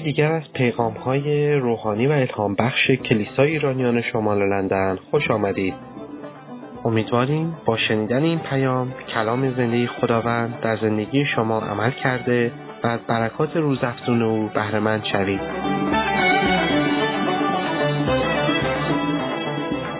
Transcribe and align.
یکی 0.00 0.12
دیگر 0.12 0.32
از 0.32 0.52
پیغام 0.52 0.92
های 0.92 1.54
روحانی 1.54 2.06
و 2.06 2.12
الهام 2.12 2.54
بخش 2.54 2.90
کلیسای 2.90 3.50
ایرانیان 3.50 4.02
شمال 4.02 4.38
لندن 4.48 4.98
خوش 5.10 5.30
آمدید. 5.30 5.74
امیدواریم 6.84 7.56
با 7.64 7.76
شنیدن 7.76 8.22
این 8.22 8.38
پیام 8.38 8.94
کلام 9.14 9.50
زندگی 9.54 9.86
خداوند 9.86 10.60
در 10.60 10.76
زندگی 10.76 11.26
شما 11.26 11.60
عمل 11.60 11.90
کرده 11.90 12.52
و 12.82 12.86
از 12.86 13.00
برکات 13.00 13.56
روزافزون 13.56 14.22
او 14.22 14.50
بهرهمند 14.54 15.04
شوید. 15.04 15.40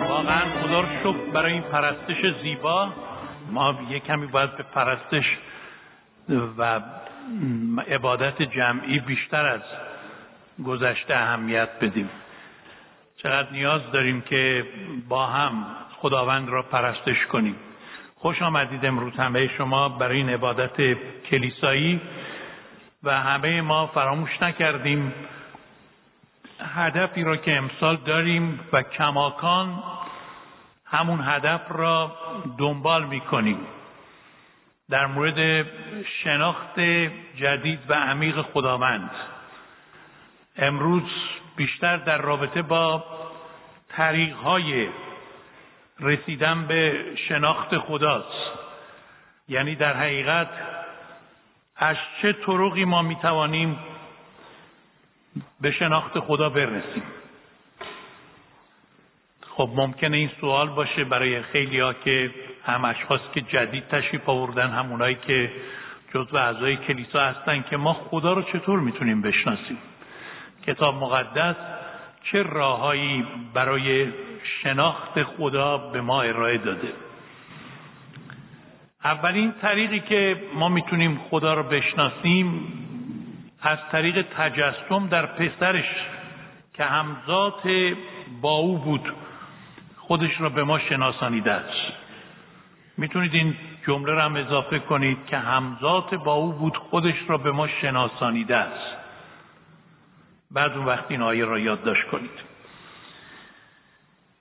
واقعا 0.09 0.41
خدا 0.63 0.81
رو 0.81 0.87
شکر 1.03 1.31
برای 1.33 1.53
این 1.53 1.61
پرستش 1.61 2.41
زیبا 2.43 2.87
ما 3.51 3.75
یه 3.89 3.99
کمی 3.99 4.27
باید 4.27 4.57
به 4.57 4.63
پرستش 4.63 5.37
و 6.57 6.81
عبادت 7.87 8.41
جمعی 8.41 8.99
بیشتر 8.99 9.45
از 9.45 9.61
گذشته 10.63 11.15
اهمیت 11.15 11.69
بدیم. 11.81 12.09
چقدر 13.17 13.51
نیاز 13.51 13.91
داریم 13.91 14.21
که 14.21 14.65
با 15.09 15.27
هم 15.27 15.65
خداوند 15.97 16.49
را 16.49 16.61
پرستش 16.61 17.25
کنیم. 17.25 17.55
خوش 18.15 18.41
آمدید 18.41 18.85
امروز 18.85 19.13
همه 19.13 19.47
شما 19.57 19.89
برای 19.89 20.17
این 20.17 20.29
عبادت 20.29 20.97
کلیسایی 21.29 22.01
و 23.03 23.21
همه 23.21 23.61
ما 23.61 23.87
فراموش 23.87 24.41
نکردیم. 24.41 25.13
هدفی 26.75 27.23
را 27.23 27.37
که 27.37 27.57
امسال 27.57 27.95
داریم 27.95 28.59
و 28.73 28.81
کماکان 28.83 29.83
همون 30.85 31.19
هدف 31.23 31.61
را 31.69 32.11
دنبال 32.57 33.05
می‌کنیم. 33.05 33.59
در 34.89 35.05
مورد 35.05 35.67
شناخت 36.23 36.79
جدید 37.35 37.79
و 37.89 37.93
عمیق 37.93 38.41
خداوند. 38.41 39.11
امروز 40.57 41.03
بیشتر 41.55 41.97
در 41.97 42.17
رابطه 42.17 42.61
با 42.61 43.03
طریقهای 43.89 44.87
رسیدن 45.99 46.67
به 46.67 47.05
شناخت 47.27 47.77
خداست. 47.77 48.51
یعنی 49.47 49.75
در 49.75 49.93
حقیقت 49.93 50.49
از 51.75 51.95
چه 52.21 52.33
طرقی 52.33 52.85
ما 52.85 53.01
می‌توانیم 53.01 53.79
به 55.61 55.71
شناخت 55.71 56.19
خدا 56.19 56.49
برسیم؟ 56.49 57.03
خب 59.41 59.69
ممکنه 59.75 60.17
این 60.17 60.31
سوال 60.41 60.69
باشه 60.69 61.03
برای 61.03 61.41
خیلی 61.41 61.79
ها 61.79 61.93
که 61.93 62.31
هم 62.65 62.85
اشخاص 62.85 63.21
که 63.33 63.41
جدید 63.41 63.87
تشریف 63.87 64.29
آوردن 64.29 64.69
همونایی 64.69 65.15
که 65.15 65.51
جزو 66.13 66.37
اعضای 66.37 66.77
کلیسا 66.77 67.19
هستن 67.19 67.61
که 67.69 67.77
ما 67.77 67.93
خدا 67.93 68.33
رو 68.33 68.41
چطور 68.41 68.79
می‌تونیم 68.79 69.21
بشناسیم؟ 69.21 69.77
کتاب 70.65 70.95
مقدس 70.95 71.55
چه 72.23 72.43
راههایی 72.43 73.25
برای 73.53 74.07
شناخت 74.63 75.23
خدا 75.23 75.77
به 75.77 76.01
ما 76.01 76.21
ارائه 76.21 76.57
داده. 76.57 76.93
اولین 79.03 79.53
طریقی 79.61 79.99
که 79.99 80.43
ما 80.53 80.69
می‌تونیم 80.69 81.21
خدا 81.29 81.53
رو 81.53 81.63
بشناسیم 81.63 82.73
از 83.61 83.77
طریق 83.91 84.25
تجسم 84.37 85.07
در 85.07 85.25
پسرش 85.25 85.85
که 86.73 86.83
همزات 86.83 87.61
با 88.41 88.51
او 88.51 88.77
بود 88.77 89.13
خودش 89.97 90.41
را 90.41 90.49
به 90.49 90.63
ما 90.63 90.79
شناسانیده 90.79 91.51
است. 91.51 91.93
می‌تونید 92.97 93.33
این 93.33 93.55
جمله 93.87 94.11
را 94.11 94.25
هم 94.25 94.35
اضافه 94.35 94.79
کنید 94.79 95.25
که 95.27 95.37
همزات 95.37 96.15
با 96.15 96.33
او 96.33 96.51
بود 96.51 96.77
خودش 96.77 97.15
را 97.27 97.37
به 97.37 97.51
ما 97.51 97.67
شناسانیده 97.67 98.57
است. 98.57 99.00
بعد 100.53 100.71
اون 100.71 100.85
وقت 100.85 101.05
این 101.11 101.21
آیه 101.21 101.45
را 101.45 101.59
یادداشت 101.59 102.07
کنید. 102.07 102.51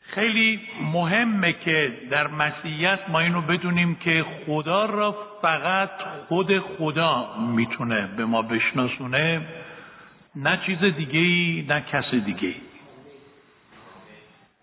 خیلی 0.03 0.61
مهمه 0.93 1.53
که 1.53 1.93
در 2.11 2.27
مسیحیت 2.27 2.99
ما 3.09 3.21
اینو 3.21 3.41
بدونیم 3.41 3.95
که 3.95 4.25
خدا 4.47 4.85
را 4.85 5.17
فقط 5.43 5.91
خود 6.29 6.59
خدا 6.59 7.37
می‌تونه 7.39 8.07
به 8.07 8.25
ما 8.25 8.43
بشناسونه 8.43 9.41
نه 10.37 10.61
چیز 10.67 10.79
دیگه 10.79 11.19
ای 11.19 11.67
نه 11.69 11.81
کس 11.81 12.15
دیگه 12.15 12.49
ای 12.49 12.61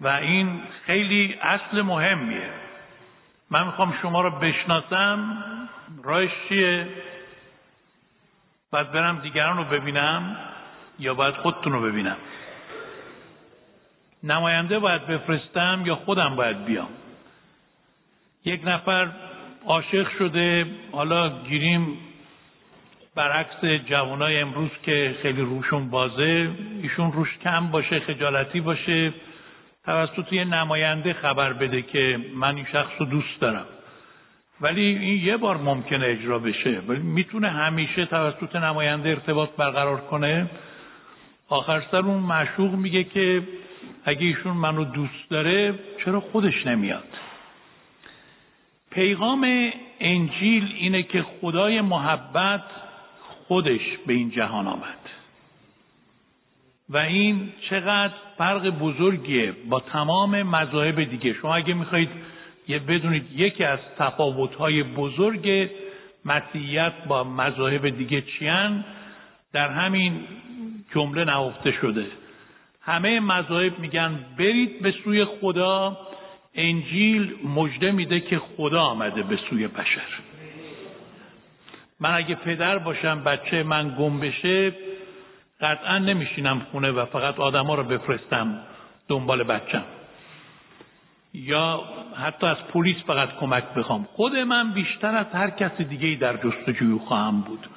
و 0.02 0.08
این 0.08 0.62
خیلی 0.86 1.36
اصل 1.42 1.82
مهمیه. 1.82 2.50
من 3.52 3.66
می‌خوام 3.66 3.94
شما 4.02 4.22
رو 4.22 4.32
بشناسم 4.32 5.44
راهش 6.04 6.32
چیه؟ 6.50 6.88
باید 8.72 8.92
برم 8.92 9.20
دیگران 9.20 9.58
رو 9.58 9.64
ببینم. 9.64 10.38
یا 11.00 11.14
باید 11.14 11.36
خودتون 11.36 11.74
رو 11.74 11.82
ببینم؟ 11.82 12.18
نماینده 14.24 14.80
باید 14.80 15.08
بفرستم 15.08 15.84
یا 15.86 15.96
خودم 15.96 16.36
باید 16.36 16.66
بیام؟ 16.66 16.90
یک 18.46 18.62
نفر 18.66 19.08
عاشق 19.66 20.18
شده 20.18 20.66
حالا 20.92 21.44
گیریم 21.44 21.98
برعکس 23.16 23.66
جوانای 23.86 24.40
امروز 24.40 24.70
که 24.84 25.16
خیلی 25.22 25.42
روشون 25.42 25.90
بازه 25.90 26.50
ایشون 26.82 27.12
روش 27.12 27.38
کم 27.44 27.68
باشه 27.68 28.00
خجالتی 28.00 28.62
باشه. 28.62 29.14
توسط 29.86 30.34
یه 30.34 30.44
نماینده 30.44 31.14
خبر 31.14 31.54
بده 31.54 31.82
که 31.82 32.20
من 32.36 32.56
این 32.56 32.66
شخص 32.72 32.92
رو 33.00 33.06
دوست 33.06 33.40
دارم. 33.40 33.66
ولی 34.62 34.82
این 34.82 35.26
یه 35.26 35.38
بار 35.38 35.58
ممکنه 35.58 36.06
اجرا 36.06 36.40
بشه. 36.40 36.82
ولی 36.88 37.00
می‌تونه 37.00 37.50
همیشه 37.50 38.06
توسط 38.06 38.56
نماینده 38.56 39.10
ارتباط 39.10 39.50
برقرار 39.58 40.02
کنه. 40.02 40.50
آخر 41.50 41.84
سر 41.92 41.98
اون 41.98 42.24
معشوق 42.24 42.72
میگه 42.72 43.04
که 43.04 43.44
اگه 44.06 44.26
ایشون 44.26 44.54
منو 44.58 44.84
دوست 44.84 45.30
داره 45.30 45.80
چرا 46.06 46.20
خودش 46.20 46.68
نمیاد؟ 46.68 47.08
پیغام 48.92 49.72
انجیل 50.00 50.76
اینه 50.78 51.04
که 51.04 51.24
خدای 51.24 51.82
محبت 51.82 52.64
خودش 53.48 53.82
به 54.08 54.14
این 54.14 54.32
جهان 54.32 54.68
آمد. 54.68 54.98
و 56.90 56.98
این 56.98 57.50
چقدر 57.70 58.14
فرق 58.38 58.70
بزرگیه 58.70 59.54
با 59.70 59.80
تمام 59.80 60.44
مذاهب 60.44 61.04
دیگه. 61.04 61.34
شما 61.34 61.56
اگه 61.56 61.74
می‌خواهید 61.74 62.10
یه 62.68 62.80
بدونید 62.80 63.26
یکی 63.36 63.64
از 63.64 63.80
تفاوت‌های 63.98 64.84
بزرگ 64.84 65.70
مسیحیت 66.26 66.94
با 67.08 67.24
مذاهب 67.24 67.90
دیگه 67.90 68.22
چیان؟ 68.22 68.86
در 69.54 69.70
همین 69.70 70.20
جمله 70.96 71.26
نهفته 71.26 71.72
شده. 71.72 72.06
همه 72.82 73.20
مذاهب 73.20 73.80
میگن 73.80 74.20
برید 74.38 74.82
به 74.82 74.92
سوی 74.92 75.26
خدا 75.26 75.98
انجیل 76.56 77.36
مژده 77.56 77.92
میده 77.92 78.20
که 78.20 78.40
خدا 78.40 78.82
آمده 78.82 79.24
به 79.24 79.40
سوی 79.50 79.68
بشر. 79.68 80.08
من 82.00 82.14
اگه 82.14 82.36
پدر 82.36 82.78
باشم 82.78 83.24
بچه 83.24 83.64
من 83.64 83.96
گم 84.00 84.20
بشه 84.20 84.74
قطعا 85.62 85.98
نمیشینم 85.98 86.60
خونه 86.72 86.92
و 86.92 87.06
فقط 87.06 87.40
آدما 87.40 87.76
رو 87.76 87.84
بفرستم 87.84 88.60
دنبال 89.08 89.44
بچم. 89.44 89.84
یا 91.34 91.84
حتی 92.16 92.48
از 92.48 92.58
پلیس 92.74 92.96
فقط 93.08 93.30
کمک 93.40 93.64
بخوام. 93.64 94.08
خود 94.14 94.36
من 94.36 94.74
بیشتر 94.74 95.16
از 95.16 95.26
هر 95.34 95.50
کسی 95.50 95.84
دیگه 95.84 96.16
در 96.16 96.38
جستجوی 96.38 97.00
خواهم 97.00 97.42
بود. 97.42 97.68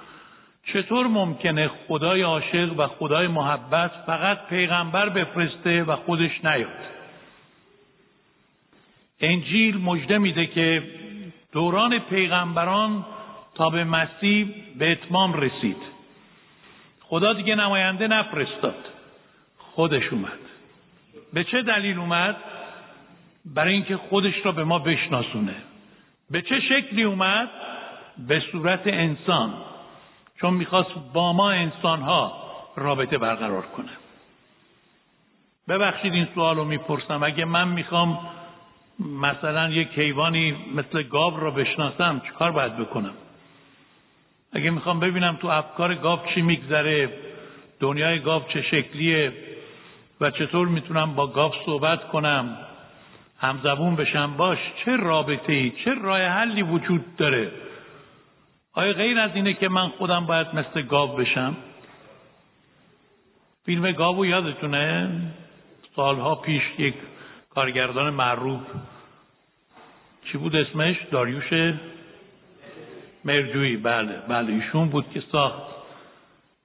چطور 0.66 1.06
ممکنه 1.06 1.70
خدای 1.88 2.22
عاشق 2.22 2.78
و 2.78 2.86
خدای 2.86 3.26
محبت 3.26 3.90
فقط 4.06 4.46
پیغمبر 4.46 5.08
بفرسته 5.08 5.82
و 5.82 5.96
خودش 5.96 6.44
نیاد؟ 6.44 7.00
انجیل 9.20 9.78
مژده 9.78 10.18
میده 10.18 10.46
که 10.46 10.82
دوران 11.52 11.98
پیغمبران 11.98 13.04
تا 13.54 13.70
به 13.70 13.84
مسیح 13.84 14.48
به 14.78 14.92
اتمام 14.92 15.32
رسید. 15.32 15.76
خدا 17.00 17.32
دیگه 17.32 17.54
نماینده 17.54 18.08
نفرستاد. 18.08 18.84
خودش 19.58 20.08
اومد. 20.12 20.38
به 21.32 21.44
چه 21.44 21.62
دلیل 21.62 21.98
اومد؟ 21.98 22.36
برای 23.44 23.74
اینکه 23.74 23.96
خودش 23.96 24.34
را 24.44 24.52
به 24.52 24.64
ما 24.64 24.78
بشناسونه. 24.78 25.54
به 26.30 26.42
چه 26.42 26.60
شکلی 26.60 27.02
اومد؟ 27.02 27.50
به 28.28 28.42
صورت 28.52 28.82
انسان. 28.86 29.54
چون 30.40 30.54
می‌خواست 30.54 30.90
با 31.12 31.32
ما 31.32 31.50
انسانها 31.50 32.32
رابطه 32.76 33.18
برقرار 33.18 33.62
کنه. 33.62 33.90
ببخشید 35.68 36.12
این 36.12 36.28
سوال 36.34 36.56
رو 36.56 36.64
می‌پرسم. 36.64 37.22
اگه 37.22 37.44
من 37.44 37.68
می‌خوام 37.68 38.18
مثلا 39.20 39.68
یک 39.70 39.88
حیوانی 39.88 40.56
مثل 40.74 41.02
گاو 41.02 41.40
را 41.40 41.50
بشناسم 41.50 42.22
چیکار 42.26 42.52
باید 42.52 42.76
بکنم؟ 42.76 43.14
اگه 44.52 44.70
می‌خوام 44.70 45.00
ببینم 45.00 45.36
تو 45.36 45.48
افکار 45.48 45.94
گاو 45.94 46.18
چی 46.34 46.42
میگذره 46.42 47.08
دنیای 47.80 48.20
گاو 48.20 48.42
چه 48.48 48.62
شکلیه 48.62 49.32
و 50.20 50.30
چطور 50.30 50.68
می‌تونم 50.68 51.14
با 51.14 51.26
گاو 51.26 51.52
صحبت 51.66 52.08
کنم 52.08 52.56
همزبون 53.38 53.96
بشم 53.96 54.36
باش 54.36 54.58
چه 54.84 54.96
رابطه 54.96 55.52
ای 55.52 55.70
چه 55.84 55.94
راه 55.94 56.20
حلی 56.20 56.62
وجود 56.62 57.16
داره؟ 57.16 57.52
آیا 58.80 58.92
غیر 58.92 59.18
از 59.18 59.30
اینه 59.34 59.54
که 59.54 59.68
من 59.68 59.88
خودم 59.88 60.26
باید 60.26 60.46
مثل 60.54 60.82
گاو 60.82 61.16
بشم؟ 61.16 61.56
فیلم 63.64 63.92
گاوو 63.92 64.26
یادتونه؟ 64.26 65.10
سالها 65.96 66.34
پیش 66.34 66.62
یک 66.78 66.94
کارگردان 67.50 68.10
معروف 68.10 68.60
چی 70.24 70.38
بود 70.38 70.56
اسمش؟ 70.56 70.96
داریوش 71.10 71.74
مرجویی 73.24 73.76
بله 73.76 74.12
بله 74.28 74.52
ایشون 74.52 74.88
بود 74.88 75.10
که 75.10 75.22
ساخت. 75.32 75.62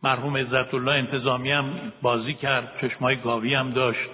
مرحوم 0.03 0.37
عزت 0.37 0.73
الله 0.73 0.91
انتظامی 0.91 1.51
هم 1.51 1.91
بازی 2.01 2.33
کرد 2.33 2.71
چشمای 2.81 3.15
گاوی 3.15 3.53
هم 3.53 3.71
داشت. 3.71 4.09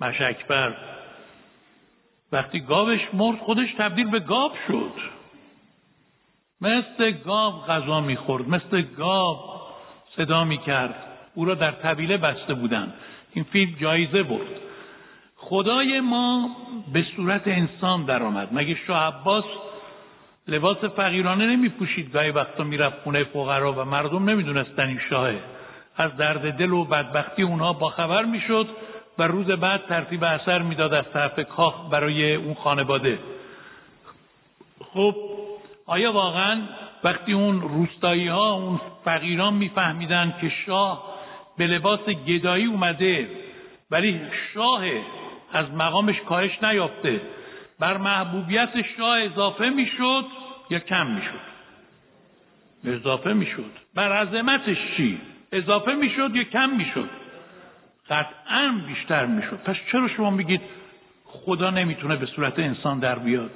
مشکبر 0.00 0.76
وقتی 2.32 2.60
گاوش 2.60 3.00
مرد 3.12 3.38
خودش 3.38 3.68
تبدیل 3.78 4.10
به 4.10 4.20
گاو 4.20 4.52
شد. 4.68 5.21
مثل 6.62 7.10
گاو 7.10 7.52
غذا 7.68 8.00
می‌خورد 8.00 8.48
مثل 8.48 8.82
گاو 8.82 9.36
صدا 10.16 10.44
می‌کرد. 10.44 10.94
او 11.34 11.44
را 11.44 11.54
در 11.54 11.70
طویله 11.70 12.16
بسته 12.16 12.54
بودند. 12.54 12.94
این 13.32 13.44
فیلم 13.44 13.76
جایزه 13.80 14.22
برد. 14.22 14.60
خدای 15.36 16.00
ما 16.00 16.50
به 16.92 17.04
صورت 17.16 17.42
انسان 17.48 18.04
درآمد. 18.04 18.48
مگه 18.52 18.76
شاه 18.86 19.02
عباس 19.02 19.44
لباس 20.48 20.76
فقیرانه 20.76 21.46
نمی 21.46 21.68
پوشید 21.68 22.12
گاهی 22.12 22.30
وقتا 22.30 22.64
می‌رفت 22.64 23.02
خونه 23.02 23.24
فقرا 23.24 23.72
و 23.72 23.84
مردم 23.84 24.30
نمی‌دونستن 24.30 24.86
این 24.86 25.00
شاهه. 25.10 25.40
از 25.96 26.16
درد 26.16 26.56
دل 26.56 26.72
و 26.72 26.84
بدبختی 26.84 27.42
اونها 27.42 27.72
باخبر 27.72 28.24
می‌شد 28.24 28.68
و 29.18 29.22
روز 29.22 29.46
بعد 29.46 29.86
ترتیب 29.88 30.24
اثر 30.24 30.62
می‌داد 30.62 30.94
از 30.94 31.04
طرف 31.12 31.40
کاخ 31.40 31.90
برای 31.90 32.34
اون 32.34 32.54
خانواده. 32.54 33.18
خب 34.92 35.14
آیا 35.86 36.12
واقعا 36.12 36.60
وقتی 37.04 37.32
اون 37.32 37.60
روستایی 37.60 38.28
ها 38.28 38.52
اون 38.52 38.80
فقیران 39.04 39.54
میفهمیدن 39.54 40.34
که 40.40 40.52
شاه 40.66 41.14
به 41.58 41.66
لباس 41.66 42.00
گدایی 42.00 42.64
اومده 42.64 43.28
ولی 43.90 44.20
شاه 44.54 44.84
از 45.52 45.70
مقامش 45.74 46.20
کاهش 46.20 46.62
نیافته 46.62 47.20
بر 47.78 47.96
محبوبیت 47.96 48.70
شاه 48.96 49.18
اضافه 49.22 49.70
می‌شد 49.70 50.24
یا 50.70 50.78
کم 50.78 51.06
می‌شد؟ 51.06 51.52
اضافه 52.84 53.32
می‌شد. 53.32 53.70
بر 53.94 54.12
عظمتش 54.12 54.76
چی؟ 54.96 55.20
اضافه 55.52 55.94
می‌شد 55.94 56.36
یا 56.36 56.44
کم 56.44 56.70
می‌شد؟ 56.70 57.10
قطعا 58.10 58.80
بیشتر 58.86 59.26
می‌شد. 59.26 59.58
پس 59.64 59.76
چرا 59.92 60.08
شما 60.08 60.30
میگید 60.30 60.60
خدا 61.24 61.70
نمی‌تونه 61.70 62.16
به 62.16 62.26
صورت 62.26 62.58
انسان 62.58 62.98
در 62.98 63.18
بیاد؟ 63.18 63.50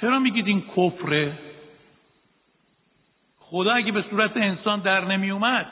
چرا 0.00 0.18
میگید 0.18 0.46
این 0.46 0.62
کفره؟ 0.76 1.38
خدا 3.38 3.72
اگه 3.72 3.92
به 3.92 4.04
صورت 4.10 4.36
انسان 4.36 4.80
در 4.80 5.04
نمی 5.04 5.30
اومد 5.30 5.66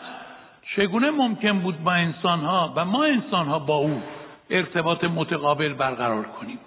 چگونه 0.76 1.10
ممکن 1.10 1.58
بود 1.58 1.84
با 1.84 1.92
انسان 1.92 2.40
ها 2.40 2.72
و 2.76 2.84
ما 2.84 3.04
انسان 3.04 3.46
ها 3.46 3.58
با 3.58 3.76
او 3.76 4.02
ارتباط 4.50 5.04
متقابل 5.04 5.72
برقرار 5.72 6.24
کنیم؟ 6.24 6.58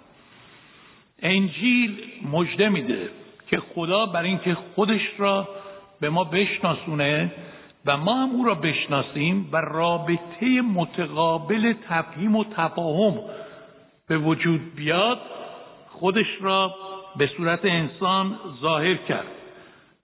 انجیل 1.21 2.03
مژده 2.31 2.69
میده 2.69 3.09
که 3.47 3.57
خدا 3.57 4.05
بر 4.05 4.23
اینکه 4.23 4.57
خودش 4.75 5.01
را 5.17 5.47
به 5.99 6.09
ما 6.09 6.23
بشناسونه 6.23 7.31
و 7.85 7.97
ما 7.97 8.15
هم 8.15 8.29
او 8.29 8.45
را 8.45 8.55
بشناسیم 8.55 9.49
و 9.51 9.57
رابطه 9.57 10.61
متقابل 10.61 11.73
تفهیم 11.89 12.35
و 12.35 12.43
تفاهم 12.43 13.19
به 14.07 14.17
وجود 14.17 14.75
بیاد 14.75 15.21
خودش 15.89 16.27
را 16.41 16.75
به 17.17 17.27
صورت 17.37 17.65
انسان 17.65 18.39
ظاهر 18.61 18.95
کرد. 18.95 19.27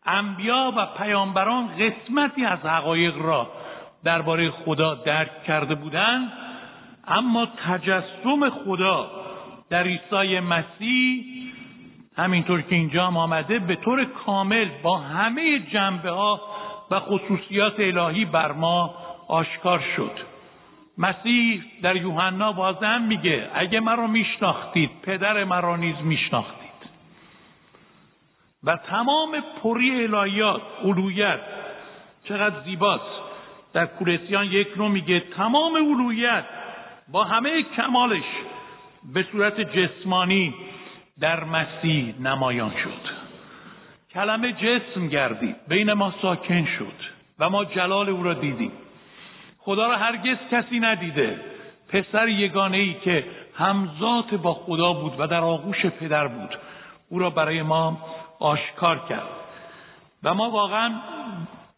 انبیا 0.06 0.74
و 0.78 0.86
پیامبران 0.86 1.68
قسمتی 1.68 2.46
از 2.46 2.60
حقایق 2.60 3.18
را 3.18 3.48
درباره 4.04 4.52
خدا 4.52 4.96
درک 4.96 5.44
کرده 5.44 5.76
بودند 5.76 6.32
اما 7.08 7.46
تجسم 7.46 8.50
خدا 8.50 9.12
در 9.70 9.84
عیسی 9.84 10.40
مسیح 10.40 11.24
همینطور 12.18 12.62
که 12.62 12.76
اینجا 12.76 13.08
هم 13.08 13.18
آمده 13.18 13.60
به 13.60 13.76
طور 13.76 14.06
کامل 14.06 14.70
با 14.84 14.98
همه 14.98 15.60
جنبه 15.60 16.12
ها 16.12 16.42
و 16.92 17.00
خصوصیات 17.00 17.80
الهی 17.80 18.26
بر 18.26 18.52
ما 18.52 18.96
آشکار 19.28 19.84
شد. 19.96 20.12
مسیح 20.98 21.64
در 21.82 21.96
یوحنا 21.96 22.52
بازم 22.52 23.02
میگه 23.02 23.50
اگه 23.54 23.80
مرا 23.80 24.08
میشناختید 24.08 24.90
پدر 25.04 25.44
مرا 25.44 25.76
نیز 25.76 25.96
میشناختید 26.04 26.61
و 28.64 28.78
تمام 28.78 29.44
پری 29.64 30.04
الهیات 30.04 30.62
علویت 30.84 31.40
چقدر 32.24 32.60
زیباست. 32.66 33.22
در 33.74 33.86
کورسیان 33.86 34.46
یک 34.46 34.68
رو 34.76 34.90
میگه 34.90 35.20
تمام 35.20 35.76
علویت 35.76 36.44
با 37.12 37.24
همه 37.24 37.64
کمالش 37.64 38.24
به 39.14 39.26
صورت 39.32 39.62
جسمانی 39.62 40.54
در 41.20 41.44
مسیح 41.44 42.14
نمایان 42.20 42.72
شد. 42.84 43.22
کلمه 44.14 44.54
جسم 44.54 45.08
گردید 45.08 45.56
بین 45.68 45.94
ما 45.94 46.14
ساکن 46.22 46.66
شد 46.66 47.12
و 47.40 47.50
ما 47.50 47.66
جلال 47.66 48.10
او 48.10 48.24
را 48.24 48.34
دیدیم. 48.34 48.72
خدا 49.58 49.88
را 49.88 49.98
هرگز 49.98 50.38
کسی 50.52 50.80
ندیده 50.80 51.40
پسر 51.90 52.28
یگانه 52.28 52.78
ای 52.78 52.94
که 52.94 53.26
همزات 53.56 54.34
با 54.34 54.54
خدا 54.54 54.94
بود 54.94 55.14
و 55.20 55.28
در 55.28 55.42
آغوش 55.42 55.86
پدر 55.86 56.28
بود 56.28 56.58
او 57.10 57.20
را 57.20 57.30
برای 57.30 57.62
ما 57.62 57.98
آشکار 58.42 59.02
کرد. 59.10 59.28
و 60.24 60.34
ما 60.34 60.50
واقعا 60.50 60.92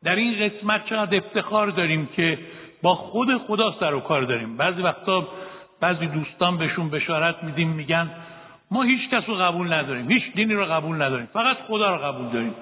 در 0.04 0.16
این 0.16 0.50
قسمت 0.50 0.86
چقدر 0.86 1.18
افتخار 1.18 1.70
داریم 1.70 2.10
که 2.16 2.40
با 2.82 2.96
خود 2.96 3.38
خدا 3.38 3.76
سر 3.80 3.94
و 3.94 4.00
کار 4.00 4.22
داریم. 4.22 4.58
بعضی 4.58 4.82
وقتا 4.82 5.28
بعضی 5.80 6.08
دوستان 6.08 6.58
بهشون 6.58 6.90
بشارت 6.90 7.44
میدیم 7.44 7.70
میگن 7.70 8.10
ما 8.72 8.84
هیچ 8.84 9.10
کس 9.10 9.24
رو 9.28 9.36
قبول 9.36 9.74
نداریم 9.74 10.12
هیچ 10.12 10.24
دینی 10.36 10.54
رو 10.54 10.66
قبول 10.66 11.02
نداریم 11.02 11.26
فقط 11.34 11.58
خدا 11.68 11.96
رو 11.96 12.02
قبول 12.02 12.30
داریم. 12.30 12.56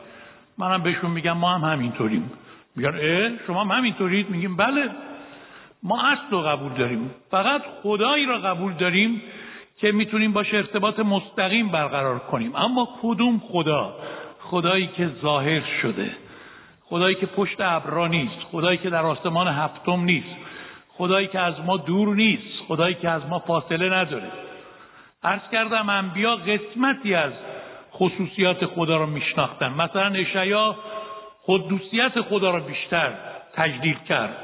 منم 0.57 0.83
بهشون 0.83 1.11
میگم 1.11 1.37
ما 1.37 1.57
هم 1.57 1.71
همینطوریم. 1.71 2.31
میگن 2.75 2.95
اه 3.01 3.31
شما 3.47 3.63
هم 3.63 3.71
همینطورید؟ 3.71 4.29
میگیم 4.29 4.55
بله. 4.55 4.89
ما 5.83 6.07
اصل 6.07 6.31
رو 6.31 6.41
قبول 6.41 6.73
داریم. 6.73 7.11
فقط 7.31 7.61
خدایی 7.83 8.25
را 8.25 8.37
قبول 8.37 8.73
داریم 8.73 9.21
که 9.81 9.91
می‌تونیم 9.91 10.33
باشه 10.33 10.57
ارتباط 10.57 10.99
مستقیم 10.99 11.69
برقرار 11.69 12.19
کنیم. 12.19 12.55
اما 12.55 12.89
کدوم 13.01 13.41
خدا؟ 13.47 13.95
خدایی 14.39 14.87
که 14.87 15.09
ظاهر 15.21 15.61
شده. 15.81 16.11
خدایی 16.83 17.15
که 17.15 17.25
پشت 17.25 17.61
ابرا 17.61 18.07
نیست. 18.07 18.43
خدایی 18.51 18.77
که 18.77 18.89
در 18.89 19.05
آسمان 19.05 19.47
هفتم 19.47 20.03
نیست. 20.03 20.35
خدایی 20.89 21.27
که 21.27 21.39
از 21.39 21.53
ما 21.65 21.77
دور 21.77 22.15
نیست. 22.15 22.63
خدایی 22.67 22.95
که 22.95 23.09
از 23.09 23.25
ما 23.29 23.39
فاصله 23.39 23.89
نداره. 23.93 24.31
عرض 25.23 25.41
کردم 25.51 25.89
انبیا 25.89 26.35
قسمتی 26.35 27.15
از 27.15 27.31
خصوصیات 27.93 28.65
خدا 28.65 28.97
را 28.97 29.05
میشناختن. 29.05 29.73
مثلا 29.73 30.07
اشعیا 30.07 30.75
خوددوسیت 31.41 32.21
خدا 32.21 32.51
را 32.51 32.59
بیشتر 32.59 33.13
تجلیل 33.53 33.97
کرد. 34.09 34.37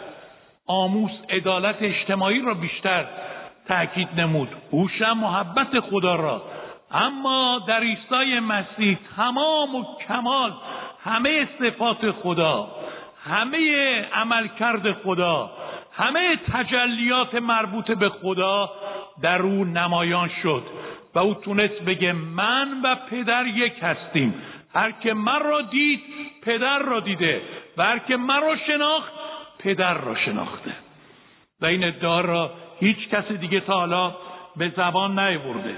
آموس 0.68 1.12
عدالت 1.30 1.76
اجتماعی 1.82 2.42
را 2.42 2.54
بیشتر 2.54 3.06
تأکید 3.68 4.08
نمود. 4.18 4.50
هوشم 4.74 5.18
محبت 5.18 5.80
خدا 5.80 6.16
را. 6.16 6.42
اما 6.92 7.62
در 7.68 7.80
عیسی 7.80 8.40
مسیح 8.40 8.98
تمام 9.16 9.76
و 9.76 9.86
کمال 10.08 10.54
همه 11.04 11.48
صفات 11.60 12.12
خدا 12.12 12.68
همه 13.26 14.02
عملکرد 14.14 14.92
خدا 14.92 15.52
همه 15.92 16.36
تجلیات 16.54 17.36
مربوط 17.36 17.92
به 17.92 18.10
خدا 18.10 18.72
در 19.22 19.42
او 19.42 19.66
نمایان 19.66 20.30
شد 20.44 20.64
و 21.16 21.20
او 21.20 21.34
تونست 21.34 21.82
بگه 21.82 22.14
من 22.14 22.82
و 22.84 22.96
پدر 22.96 23.48
یک 23.48 23.74
هستیم. 23.82 24.34
هر 24.74 24.92
که 24.92 25.14
من 25.14 25.40
را 25.40 25.62
دید 25.62 26.02
پدر 26.42 26.80
را 26.80 27.00
دیده 27.00 27.42
و 27.78 27.84
هر 27.84 28.00
که 28.00 28.18
من 28.18 28.42
را 28.42 28.58
شناخت 28.68 29.12
پدر 29.60 29.94
را 29.94 30.16
شناخته. 30.16 30.74
و 31.62 31.66
این 31.66 31.84
ادعا 31.84 32.22
را 32.22 32.52
هیچ 32.80 33.10
کس 33.10 33.32
دیگه 33.32 33.60
تا 33.60 33.74
حالا 33.74 34.16
به 34.56 34.70
زبان 34.70 35.20
نیورده. 35.20 35.76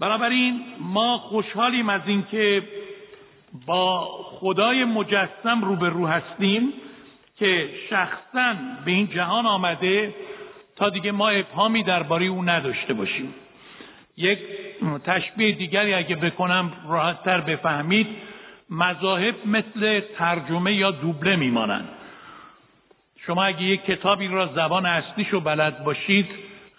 بنابراین 0.00 0.60
ما 0.80 1.18
خوشحالیم 1.18 1.88
از 1.88 2.00
اینکه 2.06 2.62
با 3.66 4.06
خدای 4.22 4.84
مجسم 4.84 5.64
روبرو 5.64 6.06
هستیم 6.06 6.72
که 7.38 7.70
شخصا 7.90 8.54
به 8.84 8.90
این 8.90 9.08
جهان 9.08 9.46
آمده 9.46 10.14
تا 10.76 10.88
دیگه 10.88 11.12
ما 11.12 11.28
ابهامی 11.28 11.82
درباره 11.82 12.26
او 12.26 12.42
نداشته 12.42 12.94
باشیم. 12.94 13.34
یک 14.16 14.38
تشبیه 15.04 15.52
دیگری 15.52 15.94
اگه 15.94 16.16
بکنم 16.16 16.72
راحتتر 16.88 17.40
بفهمید 17.40 18.06
مذاهب 18.70 19.34
مثل 19.46 20.00
ترجمه 20.18 20.74
یا 20.74 20.90
دوبله 20.90 21.36
میمانند. 21.36 21.88
شما 23.26 23.44
اگه 23.44 23.62
یک 23.62 23.84
کتابی 23.84 24.28
را 24.28 24.46
زبان 24.46 24.86
اصلیش 24.86 25.28
رو 25.28 25.40
بلد 25.40 25.84
باشید 25.84 26.26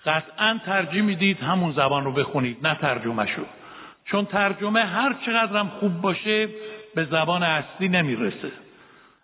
قطعا 0.05 0.59
ترجیح 0.65 1.01
می‌دید 1.01 1.39
همون 1.39 1.71
زبان 1.71 2.03
رو 2.03 2.11
بخونید 2.11 2.67
نه 2.67 2.75
ترجمه 2.75 3.25
شو 3.25 3.45
چون 4.05 4.25
ترجمه 4.25 4.85
هر 4.85 5.15
چقدرم 5.25 5.67
خوب 5.67 6.01
باشه 6.01 6.47
به 6.95 7.05
زبان 7.05 7.43
اصلی 7.43 7.87
نمی‌رسه. 7.87 8.51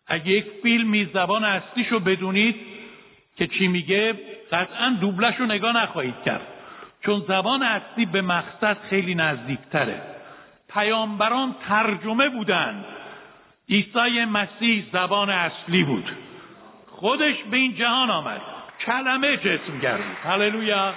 اگه 0.08 0.27
یک 0.27 0.46
فیلمی 0.63 1.06
زبان 1.06 1.44
اصلیش 1.44 1.88
رو 1.88 2.00
بدونید 2.00 2.56
که 3.36 3.48
چی 3.48 3.68
میگه 3.68 4.13
قطعا 4.51 4.98
دوبلش 5.01 5.36
رو 5.36 5.46
نگاه 5.46 5.77
نخواهید 5.77 6.22
کرد. 6.25 6.48
چون 7.06 7.24
زبان 7.27 7.63
اصلی 7.63 8.06
به 8.06 8.22
مقصد 8.22 8.77
خیلی 8.89 9.15
نزدیکتره. 9.15 10.01
پیامبران 10.74 11.56
ترجمه 11.68 12.30
بودند 12.30 12.86
عیسی 13.70 14.25
مسیح 14.25 14.86
زبان 14.94 15.30
اصلی 15.30 15.84
بود. 15.84 16.12
خودش 16.96 17.36
به 17.52 17.58
این 17.58 17.76
جهان 17.76 18.12
آمد. 18.12 18.42
کلمه 18.86 19.38
جسم 19.38 19.80
گردید 19.82 20.18
هللویا. 20.24 20.94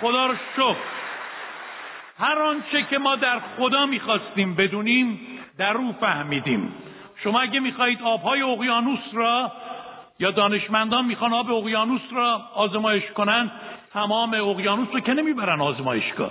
خدا 0.00 0.26
رو 0.26 0.34
شکر. 0.56 0.76
هر 2.18 2.38
آنچه 2.38 2.82
که 2.90 2.98
ما 2.98 3.16
در 3.16 3.40
خدا 3.56 3.86
می‌خواستیم 3.86 4.54
بدونیم 4.54 5.20
در 5.58 5.76
او 5.76 5.94
فهمیدیم. 6.00 6.74
شما 7.24 7.40
اگه 7.40 7.60
می‌خواهید 7.60 8.02
آبهای 8.02 8.42
اقیانوس 8.42 9.00
را 9.12 9.52
یا 10.18 10.30
دانشمندان 10.30 11.04
می‌خوان 11.04 11.32
آب 11.32 11.50
اقیانوس 11.50 12.02
را 12.12 12.42
آزمایش 12.54 13.04
کنند 13.16 13.50
تمام 13.92 14.34
اقیانوس 14.34 14.88
رو 14.92 15.00
که 15.00 15.14
نمی‌برن 15.14 15.60
آزمایشگاه. 15.60 16.30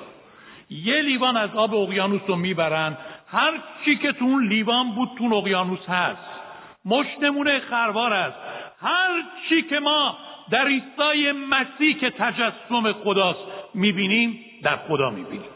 یه 0.70 1.02
لیوان 1.02 1.38
از 1.38 1.56
آب 1.56 1.76
اقیانوس 1.76 2.22
رو 2.28 2.36
می‌برن. 2.36 2.98
هر 3.32 3.52
چی 3.86 3.96
که 3.96 4.12
تو 4.12 4.26
اون 4.26 4.48
لیوان 4.48 4.92
بود 4.92 5.10
تو 5.18 5.36
اقیانوس 5.36 5.90
هست. 5.90 6.39
مش 6.86 7.06
نمونه 7.22 7.60
خروار 7.60 8.14
است. 8.14 8.38
هر 8.82 9.24
چی 9.50 9.62
که 9.62 9.80
ما 9.80 10.18
در 10.52 10.68
عیسی 10.68 11.32
مسیح 11.32 12.00
که 12.00 12.10
تجسم 12.10 12.94
خداست 12.94 13.40
می‌بینیم 13.74 14.40
در 14.64 14.78
خدا 14.78 15.10
می‌بینیم. 15.10 15.50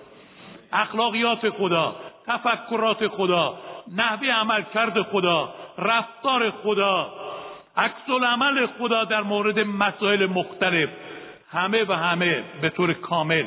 اخلاقیات 0.74 1.50
خدا 1.50 1.96
تفکرات 2.28 3.08
خدا 3.08 3.58
نحوه 3.96 4.28
عملکرد 4.28 5.02
خدا 5.02 5.54
رفتار 5.78 6.50
خدا 6.50 7.14
عکس 7.78 8.10
عمل 8.10 8.66
خدا 8.66 9.04
در 9.04 9.22
مورد 9.22 9.60
مسائل 9.60 10.26
مختلف 10.26 10.90
همه 11.52 11.84
و 11.84 11.94
همه 11.94 12.44
به 12.62 12.70
طور 12.70 12.94
کامل 12.94 13.44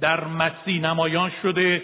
در 0.00 0.24
مسیح 0.24 0.80
نمایان 0.80 1.32
شده 1.42 1.82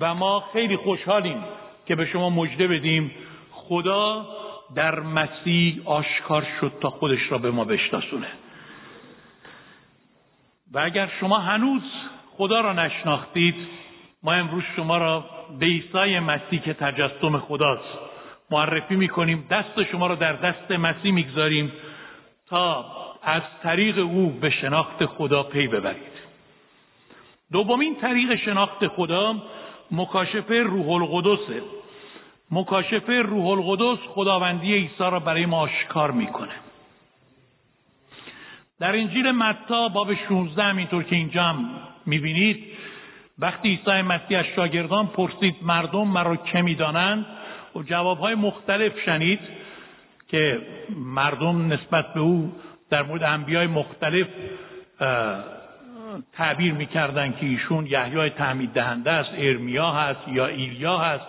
و 0.00 0.14
ما 0.14 0.44
خیلی 0.52 0.76
خوشحالیم 0.76 1.44
که 1.86 1.94
به 1.94 2.06
شما 2.06 2.30
مژده 2.30 2.68
بدیم. 2.68 3.10
خدا 3.50 4.26
در 4.74 5.00
مسیح 5.00 5.82
آشکار 5.84 6.46
شد 6.60 6.72
تا 6.80 6.90
خودش 6.90 7.30
را 7.30 7.38
به 7.38 7.50
ما 7.50 7.64
بشناسونه. 7.64 8.28
و 10.72 10.78
اگر 10.78 11.10
شما 11.20 11.38
هنوز 11.38 11.82
خدا 12.36 12.60
را 12.60 12.72
نشناختید 12.72 13.54
ما 14.22 14.32
امروز 14.32 14.62
شما 14.76 14.98
را 14.98 15.24
به 15.58 15.66
عیسی 15.66 16.18
مسیح 16.18 16.60
که 16.60 16.74
تجسم 16.74 17.38
خداست 17.38 17.98
معرفی 18.50 18.96
می‌کنیم 18.96 19.46
دست 19.50 19.82
شما 19.92 20.06
را 20.06 20.14
در 20.14 20.32
دست 20.32 20.70
مسیح 20.70 21.12
می‌گذاریم 21.12 21.72
تا 22.48 22.84
از 23.22 23.42
طریق 23.62 23.98
او 23.98 24.30
به 24.30 24.50
شناخت 24.50 25.06
خدا 25.06 25.42
پی 25.42 25.68
ببرید. 25.68 26.18
دومین 27.52 27.96
طریق 27.96 28.44
شناخت 28.44 28.86
خدا 28.86 29.36
مکاشفه 29.90 30.54
روح 30.54 30.88
القدسه. 30.88 31.62
مکاشفه 32.50 33.12
روح 33.12 33.46
القدس 33.46 33.98
خداوندی 34.08 34.74
عیسی 34.74 34.94
را 34.98 35.20
برای 35.20 35.46
ما 35.46 35.60
آشکار 35.60 36.10
می‌کنه. 36.10 36.54
در 38.80 38.96
انجیل 38.96 39.30
متا 39.30 39.88
باب 39.88 40.14
16 40.14 40.62
همینطور 40.62 41.02
که 41.02 41.16
اینجا 41.16 41.42
هم 41.42 41.70
می‌بینید 42.06 42.64
وقتی 43.38 43.68
عیسی 43.68 44.02
مسیح 44.02 44.38
از 44.38 44.44
شاگردان 44.56 45.06
پرسید 45.06 45.56
مردم 45.62 46.08
مرا 46.08 46.36
که 46.36 46.62
می‌دانند 46.62 47.26
و 47.76 47.82
جوابهای 47.82 48.34
مختلف 48.34 48.92
شنید 49.04 49.40
که 50.28 50.60
مردم 50.96 51.72
نسبت 51.72 52.14
به 52.14 52.20
او 52.20 52.52
در 52.90 53.02
مورد 53.02 53.22
انبیای 53.22 53.66
مختلف 53.66 54.26
تعبیر 56.32 56.72
می‌کردن 56.72 57.32
که 57.32 57.46
ایشون 57.46 57.86
یحیای 57.86 58.30
تعمید 58.30 58.70
دهنده 58.70 59.10
است 59.10 59.30
ارمیا 59.38 59.90
هست 59.90 60.28
یا 60.28 60.46
ایلیا 60.46 60.98
هست. 60.98 61.24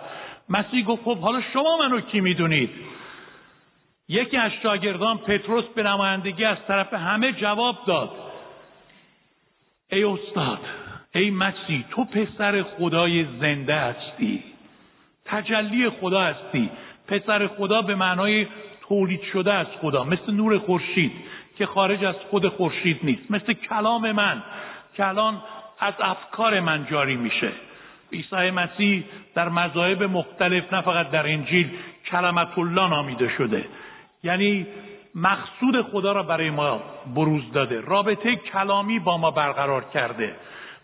مسیح 0.50 0.84
گفت 0.84 1.02
خب 1.04 1.18
حالا 1.18 1.42
شما 1.52 1.76
منو 1.76 2.00
کی 2.00 2.20
می‌دونید؟ 2.20 2.70
یکی 4.08 4.36
از 4.36 4.52
شاگردان 4.62 5.18
پتروس 5.18 5.64
به 5.64 5.82
نمایندگی 5.82 6.44
از 6.44 6.56
طرف 6.68 6.94
همه 6.94 7.32
جواب 7.32 7.78
داد. 7.86 8.10
ای 9.92 10.04
استاد 10.04 10.58
ای 11.14 11.30
مسیح 11.30 11.84
تو 11.90 12.04
پسر 12.04 12.62
خدای 12.62 13.26
زنده 13.40 13.74
هستی. 13.74 14.42
تجلی 15.24 15.90
خدا 15.90 16.20
هستی. 16.20 16.70
پسر 17.08 17.46
خدا 17.46 17.82
به 17.82 17.94
معنای 17.94 18.46
تولید 18.88 19.22
شده 19.32 19.52
از 19.52 19.66
خدا 19.80 20.04
مثل 20.04 20.32
نور 20.32 20.58
خورشید 20.58 21.12
که 21.58 21.66
خارج 21.66 22.04
از 22.04 22.14
خود 22.30 22.48
خورشید 22.48 23.00
نیست 23.02 23.30
مثل 23.30 23.52
کلام 23.52 24.12
من. 24.12 24.42
که 24.94 25.06
الان 25.06 25.42
از 25.80 25.94
افکار 26.00 26.60
من 26.60 26.86
جاری 26.90 27.16
میشه. 27.16 27.52
عیسی 28.12 28.50
مسیح 28.50 29.04
در 29.34 29.48
مذاهب 29.48 30.02
مختلف 30.02 30.72
نه 30.72 30.80
فقط 30.80 31.10
در 31.10 31.26
انجیل 31.26 31.70
کلمت 32.10 32.58
الله 32.58 32.90
نامیده 32.90 33.28
شده. 33.28 33.64
یعنی 34.22 34.66
مقصود 35.14 35.82
خدا 35.82 36.12
را 36.12 36.22
برای 36.22 36.50
ما 36.50 36.82
بروز 37.14 37.52
داده. 37.52 37.80
رابطه 37.80 38.36
کلامی 38.36 38.98
با 38.98 39.18
ما 39.18 39.30
برقرار 39.30 39.84
کرده. 39.94 40.36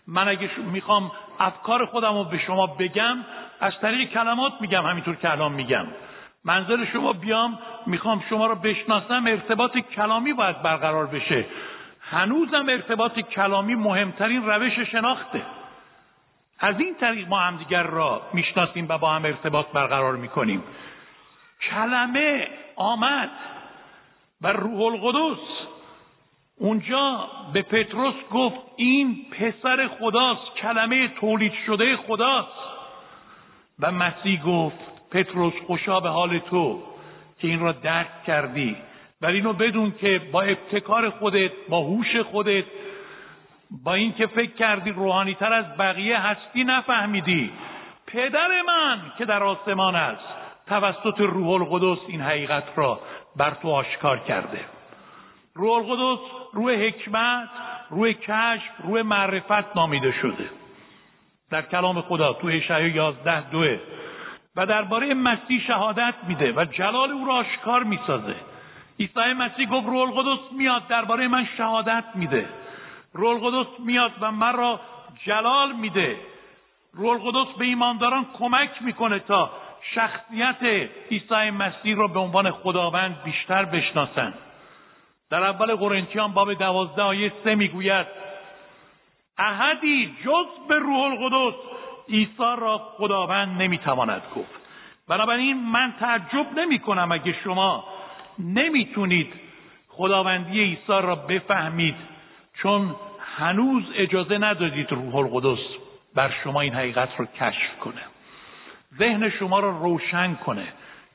من 0.07 0.27
اگه 0.27 0.49
می‌خوام 0.71 1.11
افکار 1.39 1.85
خودم 1.85 2.13
رو 2.13 2.23
به 2.23 2.37
شما 2.37 2.67
بگم 2.67 3.17
از 3.59 3.73
طریق 3.81 4.09
کلمات 4.09 4.53
میگم 4.61 4.85
همینطور 4.85 5.15
که 5.15 5.31
الان 5.31 5.51
میگم. 5.51 5.85
منظر 6.45 6.85
شما 6.93 7.13
بیام 7.13 7.59
می‌خوام 7.85 8.23
شما 8.29 8.45
رو 8.45 8.55
بشناسم 8.55 9.25
ارتباط 9.27 9.77
کلامی 9.77 10.33
باید 10.33 10.61
برقرار 10.61 11.05
بشه. 11.05 11.45
هنوزم 12.01 12.65
ارتباط 12.69 13.19
کلامی 13.19 13.75
مهمترین 13.75 14.45
روش 14.45 14.79
شناخته. 14.79 15.41
از 16.59 16.79
این 16.79 16.95
طریق 16.95 17.27
ما 17.27 17.39
همدیگر 17.39 17.83
را 17.83 18.21
می‌شناسیم 18.33 18.85
و 18.89 18.97
با 18.97 19.09
هم 19.13 19.25
ارتباط 19.25 19.67
برقرار 19.67 20.15
می‌کنیم. 20.15 20.63
کلمه 21.61 22.47
آمد 22.75 23.29
و 24.41 24.47
روح 24.47 24.81
القدس. 24.81 25.39
اونجا 26.57 27.27
به 27.53 27.61
پتروس 27.61 28.15
گفت 28.31 28.57
این 28.75 29.25
پسر 29.31 29.87
خداست 29.99 30.55
کلمه 30.55 31.07
تولید 31.07 31.53
شده 31.65 31.97
خداست. 31.97 32.77
و 33.79 33.91
مسیح 33.91 34.43
گفت 34.43 35.09
پتروس 35.11 35.53
خوشا 35.67 35.99
به 35.99 36.09
حال 36.09 36.39
تو 36.39 36.83
که 37.39 37.47
این 37.47 37.59
را 37.59 37.71
درک 37.71 38.23
کردی. 38.23 38.75
ولی 39.21 39.37
اینو 39.37 39.53
بدون 39.53 39.93
که 40.01 40.21
با 40.31 40.41
ابتکار 40.41 41.09
خودت 41.09 41.51
با 41.69 41.79
هوش 41.79 42.15
خودت 42.15 42.65
با 43.71 43.93
اینکه 43.93 44.27
فکر 44.27 44.51
کردی 44.51 44.91
روحانی 44.91 45.33
تر 45.33 45.53
از 45.53 45.77
بقیه 45.77 46.19
هستی 46.19 46.63
نفهمیدی. 46.63 47.51
پدر 48.07 48.47
من 48.67 48.99
که 49.17 49.25
در 49.25 49.43
آسمان 49.43 49.95
است 49.95 50.23
توسط 50.67 51.19
روح 51.19 51.49
القدس 51.49 52.03
این 52.07 52.21
حقیقت 52.21 52.63
را 52.75 52.99
بر 53.35 53.51
تو 53.51 53.69
آشکار 53.69 54.19
کرده. 54.19 54.59
روح 55.55 55.71
القدس 55.71 56.21
روی 56.53 56.87
حکمت 56.87 57.49
روی 57.89 58.13
کشف 58.13 58.71
روی 58.83 59.01
معرفت 59.01 59.75
نامیده 59.75 60.11
شده. 60.11 60.49
در 61.51 61.61
کلام 61.61 62.01
خدا 62.01 62.33
تو 62.33 62.47
اشعیا 62.47 62.87
یازده 62.87 63.49
دوه 63.49 63.79
و 64.55 64.65
درباره 64.65 65.13
مسیح 65.13 65.61
شهادت 65.67 66.13
میده 66.27 66.53
و 66.55 66.65
جلال 66.65 67.11
او 67.11 67.25
را 67.25 67.33
آشکار 67.33 67.83
می‌سازه. 67.83 68.35
عیسی 68.99 69.33
مسیح 69.37 69.69
گفت 69.69 69.87
روح 69.87 70.01
القدس 70.01 70.51
میاد 70.51 70.87
درباره 70.87 71.27
من 71.27 71.47
شهادت 71.57 72.03
میده. 72.15 72.45
روح 73.17 73.43
القدس 73.43 73.79
میاد 73.79 74.11
و 74.21 74.31
من 74.31 74.53
را 74.53 74.79
جلال 75.25 75.71
میده. 75.71 76.17
روح 76.93 77.09
القدس 77.09 77.57
به 77.57 77.65
ایمانداران 77.65 78.25
کمک 78.39 78.69
می‌کنه 78.81 79.19
تا 79.19 79.51
شخصیت 79.95 80.89
عیسی 81.11 81.49
مسیح 81.49 81.95
را 81.95 82.07
به 82.07 82.19
عنوان 82.19 82.51
خداوند 82.51 83.23
بیشتر 83.23 83.65
بشناسند 83.65 84.33
در 85.29 85.43
اول 85.43 85.75
قرنتیان 85.75 86.33
باب 86.33 86.53
دوازده 86.53 87.01
آیه 87.01 87.31
سه 87.43 87.55
می‌گوید 87.55 88.07
احدی 89.37 90.15
جز 90.25 90.67
به 90.67 90.79
روح 90.79 90.99
القدس 90.99 91.55
عیسی 92.09 92.55
را 92.57 92.77
خداوند 92.77 93.61
نمی‌تواند 93.61 94.21
گفت. 94.35 94.61
بنابراین 95.07 95.57
من 95.57 95.93
تعجب 95.99 96.59
نمی 96.59 96.79
کنم 96.79 97.11
اگه 97.11 97.35
شما 97.43 97.83
نمی‌تونید 98.39 99.33
خداوندی 99.89 100.59
عیسی 100.59 100.81
را 100.87 101.15
بفهمید 101.15 101.95
چون 102.61 102.95
هنوز 103.37 103.83
اجازه 103.95 104.37
ندادید 104.37 104.91
روح 104.91 105.15
القدس 105.15 105.63
بر 106.15 106.33
شما 106.43 106.61
این 106.61 106.73
حقیقت 106.73 107.09
رو 107.17 107.25
کشف 107.25 107.77
کنه. 107.79 108.01
ذهن 108.97 109.29
شما 109.29 109.59
را 109.59 109.69
روشن 109.69 110.33
کنه 110.33 110.67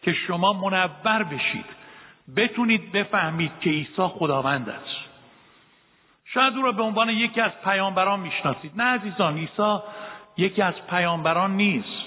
که 0.03 0.13
شما 0.13 0.53
منور 0.53 1.23
بشید. 1.23 1.65
بتونید 2.37 2.93
بفهمید 2.93 3.53
که 3.61 3.71
عیسی 3.71 4.03
خداوند 4.03 4.69
است. 4.69 5.03
شاید 6.25 6.57
او 6.57 6.63
را 6.63 6.73
به 6.73 6.83
عنوان 6.83 7.11
یکی 7.11 7.41
از 7.41 7.53
پیامبران 7.65 8.21
می‌شناسید. 8.21 8.73
نه 8.77 8.85
عزیزان 8.85 9.39
عیسی 9.39 9.79
یکی 10.37 10.63
از 10.63 10.75
پیامبران 10.91 11.57
نیست. 11.57 12.02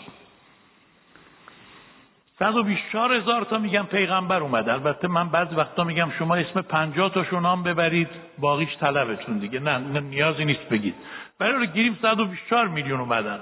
124 2.39 3.13
هزار 3.13 3.45
تا 3.45 3.57
میگم 3.57 3.83
پیغمبر 3.83 4.39
اومد 4.39 4.69
البته 4.69 5.07
من 5.07 5.29
بعضی 5.29 5.55
وقتا 5.55 5.83
میگم 5.83 6.11
شما 6.19 6.35
اسم 6.35 6.61
50 6.61 7.13
تاشو 7.13 7.39
نام 7.39 7.63
ببرید 7.63 8.07
باقیش 8.39 8.69
طلبتون 8.79 9.37
دیگه. 9.37 9.59
نه, 9.59 9.99
نیازی 9.99 10.45
نیست 10.45 10.69
بگید. 10.69 10.95
برای 11.39 11.67
گیریم 11.67 11.97
124 12.01 12.67
میلیون 12.67 12.99
اومدن. 12.99 13.39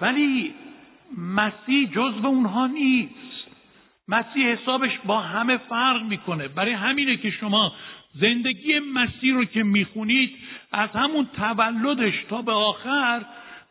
ولی 0.00 0.54
مسیح 1.18 1.90
جزو 1.90 2.26
اونها 2.26 2.66
نیست. 2.66 3.48
مسیح 4.08 4.46
حسابش 4.46 4.98
با 5.04 5.20
همه 5.20 5.56
فرق 5.56 6.02
می‌کنه. 6.02 6.48
برای 6.48 6.72
همینه 6.72 7.16
که 7.16 7.30
شما 7.30 7.72
زندگی 8.14 8.78
مسیح 8.78 9.34
رو 9.34 9.44
که 9.44 9.62
می‌خونید 9.62 10.36
از 10.72 10.90
همون 10.90 11.28
تولدش 11.36 12.14
تا 12.30 12.42
به 12.42 12.52
آخر 12.52 13.24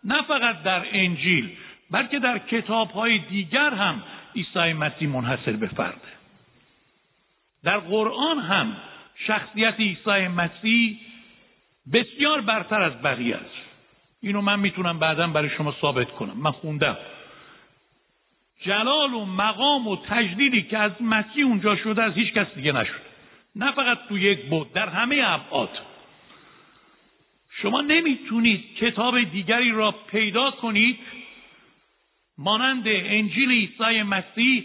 نه 0.03 0.21
فقط 0.21 0.63
در 0.63 0.85
انجیل 0.91 1.49
بلکه 1.91 2.19
در 2.19 2.37
کتاب 2.37 2.91
های 2.91 3.17
دیگر 3.17 3.73
هم 3.73 4.03
عیسی 4.35 4.73
مسیح 4.73 5.09
منحصر 5.09 5.51
به 5.51 5.67
فرده 5.67 6.17
در 7.63 7.77
قرآن 7.77 8.39
هم 8.39 8.77
شخصیت 9.27 9.79
عیسی 9.79 10.27
مسیح 10.27 10.99
بسیار 11.93 12.41
برتر 12.41 12.81
از 12.81 13.01
بقیه 13.01 13.35
است. 13.35 13.67
اینو 14.21 14.41
من 14.41 14.59
می‌تونم 14.59 14.99
بعدا 14.99 15.27
برای 15.27 15.49
شما 15.49 15.75
ثابت 15.81 16.11
کنم. 16.11 16.37
من 16.37 16.51
خوندم. 16.51 16.97
جلال 18.61 19.13
و 19.13 19.25
مقام 19.25 19.87
و 19.87 19.97
تجلیلی 20.09 20.61
که 20.61 20.77
از 20.77 20.91
مسیح 21.01 21.45
اونجا 21.45 21.75
شده 21.75 22.03
از 22.03 22.13
هیچ 22.13 22.33
کس 22.33 22.47
دیگه 22.55 22.71
نشد. 22.71 23.01
نه 23.55 23.71
فقط 23.71 23.97
تو 24.09 24.17
یک 24.17 24.45
بود 24.45 24.73
در 24.73 24.89
همه 24.89 25.21
ابعاد. 25.23 25.69
شما 27.61 27.81
نمی‌تونید 27.81 28.75
کتاب 28.75 29.23
دیگری 29.23 29.71
را 29.71 29.91
پیدا 29.91 30.51
کنید 30.51 30.99
مانند 32.37 32.83
انجیل 32.87 33.49
عیسی 33.49 34.03
مسیح 34.03 34.63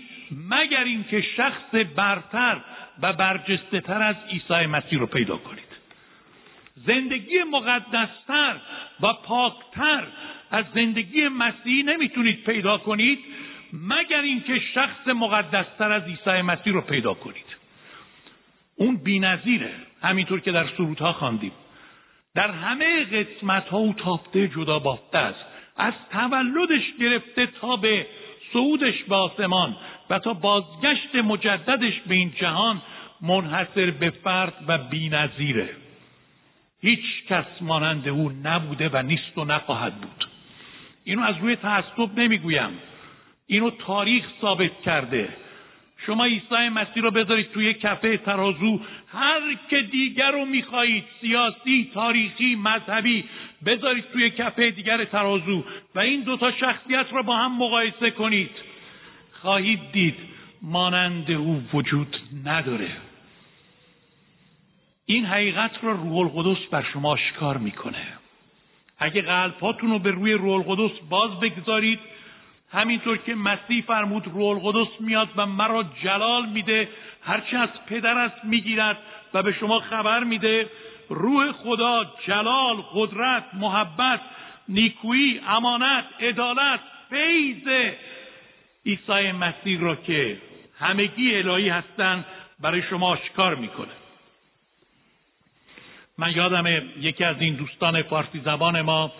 مگر 0.48 0.84
اینکه 0.84 1.20
شخص 1.36 1.74
برتر 1.96 2.60
و 3.02 3.12
برجسته 3.12 3.80
تر 3.80 4.02
از 4.02 4.16
عیسی 4.28 4.66
مسیح 4.66 4.98
رو 4.98 5.06
پیدا 5.06 5.36
کنید. 5.36 5.72
زندگی 6.76 7.42
مقدستر 7.50 8.56
و 9.00 9.12
پاکتر 9.12 10.04
از 10.50 10.64
زندگی 10.74 11.28
مسیح 11.28 11.84
نمی‌تونید 11.84 12.44
پیدا 12.44 12.78
کنید 12.78 13.18
مگر 13.72 14.20
اینکه 14.20 14.60
شخص 14.74 15.08
مقدستر 15.08 15.92
از 15.92 16.02
عیسی 16.02 16.42
مسیح 16.42 16.72
رو 16.72 16.80
پیدا 16.80 17.14
کنید. 17.14 17.56
اون 18.76 18.96
بینظیره. 18.96 19.72
همینطور 20.02 20.40
که 20.40 20.52
در 20.52 20.66
سرودها 20.76 21.12
خواندیم. 21.12 21.52
در 22.34 22.50
همه 22.50 23.04
قسمت 23.04 23.68
ها 23.68 23.80
و 23.80 23.94
تافته 23.94 24.48
جدا 24.48 24.78
بافته 24.78 25.18
است. 25.18 25.51
از 25.82 25.94
تولدش 26.10 26.82
گرفته 27.00 27.46
تا 27.46 27.76
به 27.76 28.06
صعودش 28.52 29.02
به 29.02 29.14
آسمان 29.14 29.76
و 30.10 30.18
تا 30.18 30.32
بازگشت 30.32 31.14
مجددش 31.14 32.00
به 32.06 32.14
این 32.14 32.32
جهان 32.40 32.82
منحصر 33.20 33.90
به 33.90 34.10
فرد 34.10 34.54
و 34.68 34.78
بینظیره. 34.78 35.70
هیچ 36.80 37.04
کس 37.28 37.44
مانند 37.60 38.08
او 38.08 38.32
نبوده 38.42 38.90
و 38.92 39.02
نیست 39.02 39.38
و 39.38 39.44
نخواهد 39.44 39.94
بود. 39.94 40.28
اینو 41.04 41.22
از 41.22 41.34
روی 41.40 41.56
تعصب 41.56 42.18
نمی‌گویم. 42.18 42.78
اینو 43.46 43.70
تاریخ 43.70 44.24
ثابت 44.40 44.80
کرده. 44.84 45.28
شما 46.06 46.24
عیسی 46.24 46.68
مسیح 46.72 47.02
رو 47.02 47.10
بذارید 47.10 47.50
توی 47.50 47.74
کفه 47.74 48.16
ترازو. 48.16 48.80
هر 49.12 49.40
که 49.70 49.82
دیگر 49.82 50.30
رو 50.30 50.44
می‌خواهید 50.44 51.04
سیاسی 51.20 51.90
تاریخی 51.94 52.56
مذهبی 52.56 53.24
بذارید 53.66 54.04
توی 54.12 54.30
کفه 54.30 54.70
دیگر 54.70 55.04
ترازو 55.04 55.64
و 55.94 56.00
این 56.00 56.20
دوتا 56.20 56.50
شخصیت 56.50 57.06
رو 57.12 57.22
با 57.22 57.36
هم 57.36 57.58
مقایسه 57.58 58.10
کنید. 58.10 58.50
خواهید 59.32 59.80
دید 59.92 60.16
مانند 60.62 61.30
او 61.30 61.62
وجود 61.72 62.16
نداره. 62.44 62.90
این 65.06 65.26
حقیقت 65.26 65.70
رو 65.82 65.90
روح 65.90 66.16
القدس 66.16 66.66
بر 66.70 66.86
شما 66.92 67.10
آشکار 67.10 67.58
می‌کنه. 67.58 68.06
اگه 68.98 69.22
قلباتون 69.22 69.90
رو 69.90 69.98
به 69.98 70.10
روی 70.10 70.32
روح 70.32 70.54
القدس 70.54 70.98
باز 71.10 71.40
بگذارید 71.40 71.98
همینطور 72.72 73.16
که 73.16 73.34
مسیح 73.34 73.82
فرمود 73.86 74.26
روح 74.26 74.64
القدس 74.64 75.00
میاد 75.00 75.28
و 75.36 75.46
مرا 75.46 75.84
جلال 76.02 76.46
میده 76.46 76.88
هرچه 77.22 77.58
از 77.58 77.68
پدر 77.86 78.18
است 78.18 78.44
می‌گیرد 78.44 78.98
و 79.34 79.42
به 79.42 79.52
شما 79.52 79.80
خبر 79.80 80.24
میده. 80.24 80.70
روح 81.08 81.52
خدا 81.52 82.04
جلال 82.26 82.76
قدرت 82.94 83.44
محبت 83.54 84.20
نیکویی 84.68 85.40
امانت 85.48 86.04
عدالت 86.20 86.80
فیض. 87.10 87.92
عیسی 88.86 89.32
مسیح 89.32 89.80
را 89.80 89.96
که 89.96 90.38
همگی 90.78 91.36
الهی 91.36 91.68
هستند 91.68 92.24
برای 92.60 92.82
شما 92.82 93.08
آشکار 93.08 93.54
می‌کنه. 93.54 93.92
من 96.18 96.32
یادم 96.32 96.66
یکی 97.00 97.24
از 97.24 97.36
این 97.40 97.54
دوستان 97.54 98.02
فارسی 98.02 98.40
زبان 98.40 98.80
ما 98.80 99.12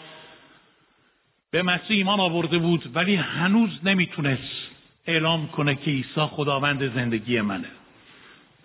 به 1.53 1.62
مسیح 1.62 1.97
ایمان 1.97 2.21
آورده 2.21 2.59
بود 2.59 2.97
ولی 2.97 3.15
هنوز 3.15 3.71
نمی‌تونست 3.85 4.71
اعلام 5.07 5.49
کنه 5.49 5.75
که 5.75 5.91
عیسی 5.91 6.21
خداوند 6.21 6.95
زندگی 6.95 7.41
منه. 7.41 7.69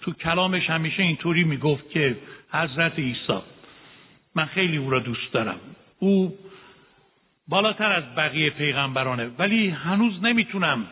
تو 0.02 0.14
کلامش 0.14 0.70
همیشه 0.70 1.04
اینطوری 1.04 1.44
می‌گفت 1.44 1.90
که 1.90 2.18
حضرت 2.52 3.00
عیسی 3.00 3.40
من 4.36 4.46
خیلی 4.46 4.78
او 4.78 4.90
را 4.90 5.00
دوست 5.00 5.34
دارم. 5.34 5.60
او 6.00 6.38
بالاتر 7.48 7.92
از 7.92 8.16
بقیه 8.16 8.50
پیغمبرانه 8.50 9.30
ولی 9.38 9.70
هنوز 9.70 10.24
نمی‌تونم 10.24 10.88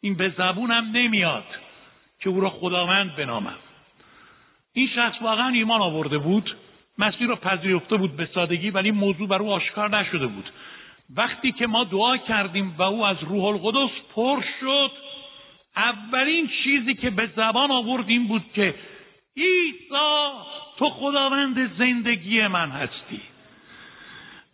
این 0.00 0.14
به 0.14 0.28
زبونم 0.38 0.90
نمیاد 0.92 1.44
که 2.20 2.28
او 2.28 2.40
را 2.40 2.50
خداوند 2.50 3.16
بنامم. 3.16 3.58
این 4.72 4.88
شخص 4.94 5.22
واقعا 5.22 5.48
ایمان 5.48 5.80
آورده 5.80 6.18
بود 6.18 6.56
مسیح 6.98 7.28
را 7.28 7.36
پذیرفته 7.36 7.96
بود 7.96 8.16
به 8.16 8.28
سادگی 8.34 8.70
ولی 8.70 8.90
موضوع 8.90 9.28
بر 9.28 9.38
او 9.38 9.52
آشکار 9.52 9.98
نشده 9.98 10.26
بود. 10.26 10.50
وقتی 11.16 11.52
که 11.52 11.66
ما 11.66 11.84
دعا 11.84 12.16
کردیم 12.16 12.74
و 12.78 12.82
او 12.82 13.06
از 13.06 13.16
روح 13.22 13.44
القدس 13.44 13.90
پر 14.14 14.42
شد 14.60 14.90
اولین 15.76 16.50
چیزی 16.64 16.94
که 16.94 17.10
به 17.10 17.26
زبان 17.36 17.70
آوردیم 17.70 18.26
بود 18.26 18.44
که 18.54 18.74
عیسی 19.36 20.28
تو 20.76 20.90
خداوند 20.90 21.78
زندگی 21.78 22.46
من 22.46 22.70
هستی. 22.70 23.20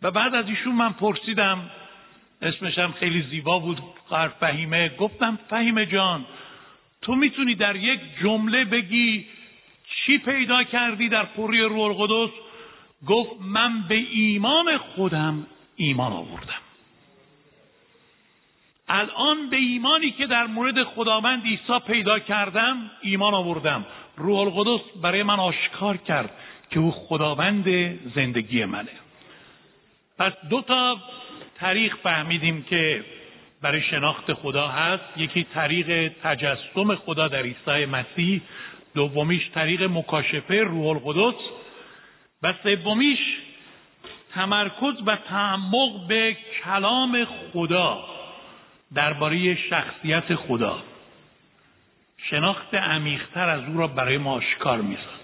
و 0.01 0.11
بعد 0.11 0.35
از 0.35 0.49
ایشون 0.49 0.75
من 0.75 0.93
پرسیدم 0.93 1.69
اسمشم 2.41 2.91
خیلی 2.91 3.21
زیبا 3.21 3.59
بود 3.59 3.81
قرار 4.09 4.27
فهیمه. 4.39 4.89
گفتم 4.89 5.39
فهیمه 5.49 5.85
جان 5.85 6.25
تو 7.01 7.15
می‌تونی 7.15 7.55
در 7.55 7.75
یک 7.75 7.99
جمله 8.23 8.65
بگی 8.65 9.25
چی 9.95 10.17
پیدا 10.17 10.63
کردی 10.63 11.09
در 11.09 11.25
پوری 11.25 11.61
روح 11.61 11.81
القدس؟ 11.81 12.33
گفت 13.07 13.41
من 13.41 13.81
به 13.87 13.95
ایمان 13.95 14.77
خودم 14.77 15.47
ایمان 15.75 16.11
آوردم. 16.11 16.61
الان 18.87 19.49
به 19.49 19.57
ایمانی 19.57 20.11
که 20.11 20.27
در 20.27 20.47
مورد 20.47 20.83
خداوند 20.83 21.43
عیسی 21.43 21.79
پیدا 21.87 22.19
کردم 22.19 22.91
ایمان 23.01 23.33
آوردم. 23.33 23.85
روح 24.17 24.39
القدس 24.39 24.81
برای 25.01 25.23
من 25.23 25.39
آشکار 25.39 25.97
کرد 25.97 26.31
که 26.69 26.79
او 26.79 26.91
خداوند 26.91 27.65
زندگی 28.15 28.65
منه. 28.65 28.91
پس 30.19 30.33
دو 30.49 30.61
تا 30.61 30.97
طریق 31.55 31.95
فهمیدیم 31.95 32.63
که 32.63 33.05
برای 33.61 33.81
شناخت 33.81 34.33
خدا 34.33 34.67
هست. 34.67 35.03
یکی 35.17 35.43
طریق 35.43 36.11
تجسم 36.23 36.95
خدا 36.95 37.27
در 37.27 37.41
عیسی 37.41 37.85
مسیح 37.85 38.41
دومیش 38.93 39.49
طریق 39.49 39.83
مکاشفه 39.83 40.55
روح 40.55 40.87
القدس 40.87 41.39
و 42.43 42.53
سومیش 42.63 43.19
تمرکز 44.35 44.93
و 45.05 45.15
تعمق 45.15 46.07
به 46.07 46.37
کلام 46.63 47.25
خدا 47.25 48.05
درباره 48.93 49.55
شخصیت 49.55 50.35
خدا. 50.35 50.83
شناخت 52.17 52.75
عمیقتر 52.75 53.49
از 53.49 53.63
او 53.63 53.77
را 53.77 53.87
برای 53.87 54.17
ما 54.17 54.33
آشکار 54.33 54.81
می‌سازد. 54.81 55.15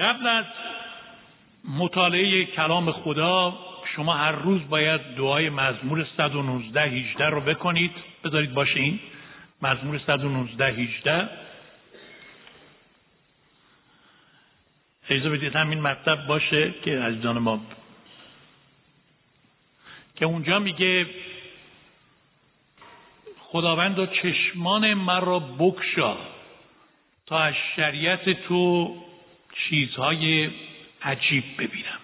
قبل 0.00 0.26
از 0.26 0.44
مطالعه 1.78 2.44
کلام 2.44 2.92
خدا 2.92 3.58
شما 3.96 4.14
هر 4.14 4.32
روز 4.32 4.68
باید 4.68 5.00
دعای 5.16 5.48
مزمور 5.50 6.06
119 6.16 6.80
18 6.80 7.26
رو 7.26 7.40
بکنید. 7.40 7.90
بذارید 8.24 8.54
باشه 8.54 8.80
این. 8.80 9.00
مزمور 9.62 9.98
119 9.98 10.66
18 10.66 11.49
اجازه 15.10 15.30
بدید 15.30 15.56
همین 15.56 15.80
مطلب 15.80 16.26
باشه 16.26 16.74
که 16.84 17.00
عزیزان 17.00 17.38
ما. 17.38 17.60
که 20.16 20.24
اونجا 20.24 20.58
میگه 20.58 21.06
خداوند 23.38 23.98
و 23.98 24.06
چشمان 24.06 24.94
مرا 24.94 25.38
بکشا 25.38 26.16
تا 27.26 27.38
از 27.38 27.54
شریعت 27.76 28.30
تو 28.30 28.96
چیزهای 29.54 30.50
عجیب 31.02 31.44
ببینم. 31.58 32.00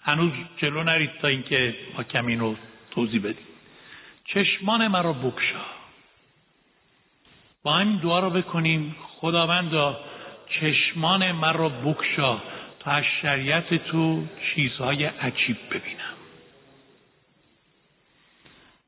هنوز 0.00 0.32
جلو 0.56 0.82
نرید 0.82 1.10
تا 1.20 1.28
اینکه 1.28 1.74
ما 1.96 2.02
کمی 2.02 2.36
رو 2.36 2.56
توضیح 2.90 3.20
بدیم. 3.20 3.46
چشمان 4.24 4.88
مرا 4.88 5.12
بکشا. 5.12 5.64
با 7.62 7.78
این 7.78 7.96
دعا 7.96 8.20
رو 8.20 8.30
بکنیم. 8.30 8.96
خداوندا 9.20 10.00
چشمان 10.48 11.32
مرا 11.32 11.68
بکشا 11.68 12.38
تا 12.80 12.90
از 12.90 13.04
شریعت 13.22 13.74
تو 13.74 14.26
چیزهای 14.54 15.04
عجیب 15.04 15.56
ببینم. 15.70 16.14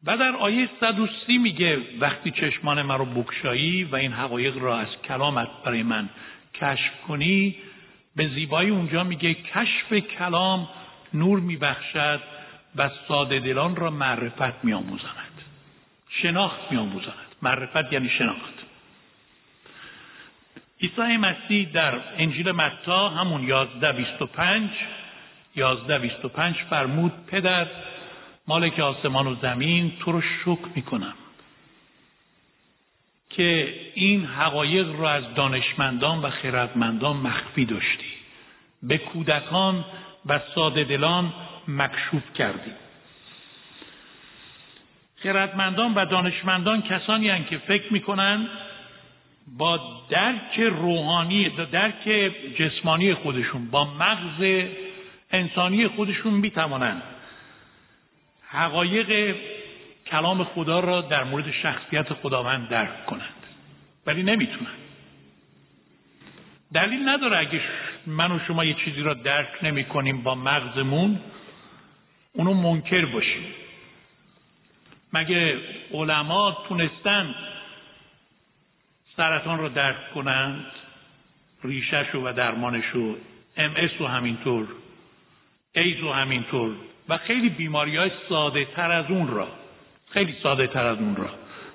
و 0.04 0.16
در 0.16 0.36
آیه 0.36 0.68
130 0.80 1.38
میگه 1.38 1.78
وقتی 2.00 2.30
چشمان 2.30 2.82
مرا 2.82 3.04
بکشایی 3.04 3.84
و 3.84 3.96
این 3.96 4.12
حقایق 4.12 4.58
را 4.58 4.78
از 4.78 4.88
کلامت 5.08 5.48
برای 5.64 5.82
من 5.82 6.08
کشف 6.54 7.00
کنی 7.08 7.56
به 8.16 8.28
زیبایی 8.28 8.70
اونجا 8.70 9.04
میگه 9.04 9.34
کشف 9.34 9.92
کلام 9.92 10.68
نور 11.14 11.40
میبخشد 11.40 12.20
و 12.76 12.90
ساده 13.08 13.40
دلان 13.40 13.76
را 13.76 13.90
معرفت 13.90 14.64
میآموزاند. 14.64 15.42
شناخت 16.08 16.72
میآموزاند. 16.72 17.26
معرفت 17.42 17.92
یعنی 17.92 18.08
شناخت. 18.08 18.65
عیسی 20.82 21.16
مسیح 21.16 21.68
در 21.72 22.00
انجیل 22.18 22.50
متا 22.50 23.08
همون 23.08 23.44
1125 23.44 24.70
1125 25.56 26.56
فرمود 26.70 27.12
پدر 27.26 27.66
مالک 28.48 28.78
آسمان 28.78 29.26
و 29.26 29.34
زمین 29.34 29.92
تو 30.00 30.12
رو 30.12 30.20
شکر 30.20 30.68
می‌کنم 30.74 31.14
که 33.30 33.74
این 33.94 34.24
حقایق 34.24 35.00
را 35.00 35.10
از 35.10 35.34
دانشمندان 35.34 36.22
و 36.22 36.30
خردمندان 36.30 37.16
مخفی 37.16 37.64
داشتی. 37.64 38.12
به 38.82 38.98
کودکان 38.98 39.84
و 40.26 40.40
ساده 40.54 40.84
دلان 40.84 41.32
مکشوف 41.68 42.32
کردی. 42.34 42.70
خردمندان 45.22 45.94
و 45.94 46.04
دانشمندان 46.04 46.82
کسانی 46.82 47.28
هستند 47.28 47.48
که 47.48 47.58
فکر 47.58 47.92
می‌کنند 47.92 48.48
با 49.46 49.80
درک 50.08 50.58
روحانی 50.58 51.50
درک 51.72 52.32
جسمانی 52.58 53.14
خودشون 53.14 53.70
با 53.70 53.84
مغز 53.84 54.66
انسانی 55.30 55.88
خودشون 55.88 56.34
می‌توانند 56.34 57.02
حقایق 58.48 59.36
کلام 60.06 60.44
خدا 60.44 60.80
را 60.80 61.00
در 61.00 61.24
مورد 61.24 61.50
شخصیت 61.50 62.12
خداوند 62.12 62.68
درک 62.68 63.06
کنند. 63.06 63.46
ولی 64.06 64.22
نمی‌تونن. 64.22 64.70
دلیل 66.74 67.08
نداره 67.08 67.38
اگه 67.38 67.60
من 68.06 68.32
و 68.32 68.38
شما 68.46 68.64
یه 68.64 68.74
چیزی 68.74 69.00
را 69.00 69.14
درک 69.14 69.48
نمی 69.62 69.84
کنیم 69.84 70.22
با 70.22 70.34
مغزمون 70.34 71.20
اونو 72.32 72.54
منکر 72.54 73.04
باشیم. 73.04 73.44
مگه 75.12 75.58
علما 75.92 76.64
تونستن 76.68 77.34
سرطان 79.16 79.58
را 79.58 79.68
درک 79.68 80.12
کنند 80.14 80.66
ریشش 81.64 82.14
و 82.14 82.32
درمانش 82.32 82.94
و 82.94 83.16
ام 83.56 83.74
و 84.00 84.06
همینطور 84.06 84.66
ایز 85.74 86.02
و 86.02 86.12
همینطور 86.12 86.74
و 87.08 87.18
خیلی 87.18 87.48
بیماری 87.48 87.96
های 87.96 88.10
ساده 88.28 88.64
تر 88.64 88.90
از 88.90 89.04
اون 89.08 89.28
را. 89.28 89.48
خیلی 90.10 90.34
ساده 90.42 90.66
تر 90.66 90.86
از 90.86 90.98
اون 90.98 91.16
را. 91.16 91.30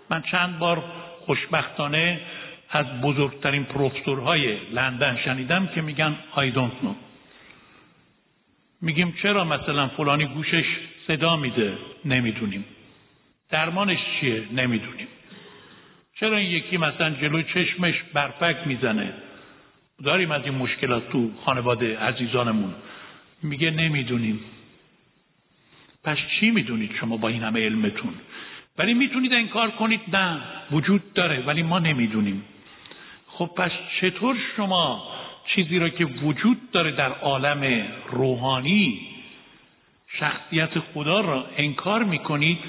من 0.10 0.22
چند 0.22 0.60
بار 0.60 0.84
خوشبختانه 1.26 2.22
از 2.70 3.02
بزرگترین 3.02 3.64
پروفسورهای 3.64 4.58
لندن 4.70 5.18
شنیدم 5.26 5.68
که 5.68 5.82
میگن 5.82 6.16
I 6.36 6.56
don't 6.56 6.86
know. 6.86 6.96
میگیم 8.82 9.14
چرا 9.22 9.44
مثلا 9.44 9.88
فلانی 9.88 10.26
گوشش 10.26 10.66
صدا 11.08 11.36
میده؟ 11.36 11.78
نمی‌دونیم. 12.06 12.66
درمانش 13.50 14.00
چیه؟ 14.20 14.44
نمی‌دونیم. 14.54 15.08
چرا 16.22 16.38
این 16.38 16.52
یکی 16.52 16.78
مثلا 16.78 17.10
جلو 17.10 17.42
چشمش 17.42 17.96
برفک 18.14 18.58
می‌زنه؟ 18.66 19.14
داریم 20.04 20.32
از 20.32 20.42
این 20.46 20.56
مشکلات 20.56 21.10
تو 21.10 21.32
خانواده 21.46 22.00
عزیزانمون. 22.00 22.74
میگه 23.44 23.72
نمی‌دونیم. 23.72 24.40
پس 26.04 26.18
چی 26.40 26.52
می‌دونید 26.52 26.92
شما 27.00 27.18
با 27.18 27.28
این 27.28 27.44
همه 27.44 27.66
علمتون؟ 27.66 28.14
ولی 28.78 28.94
می‌تونید 28.94 29.34
انکار 29.34 29.72
کنید 29.72 30.02
نه 30.16 30.42
وجود 30.72 31.14
داره 31.14 31.44
ولی 31.46 31.64
ما 31.64 31.80
نمی‌دونیم. 31.80 32.44
خب 33.28 33.50
پس 33.58 33.72
چطور 34.02 34.38
شما 34.58 35.08
چیزی 35.56 35.80
را 35.80 35.90
که 35.90 36.06
وجود 36.06 36.72
داره 36.72 36.92
در 36.92 37.12
عالم 37.12 37.86
روحانی 38.12 39.02
شخصیت 40.20 40.80
خدا 40.80 41.22
را 41.22 41.46
انکار 41.58 42.04
می‌کنید 42.04 42.60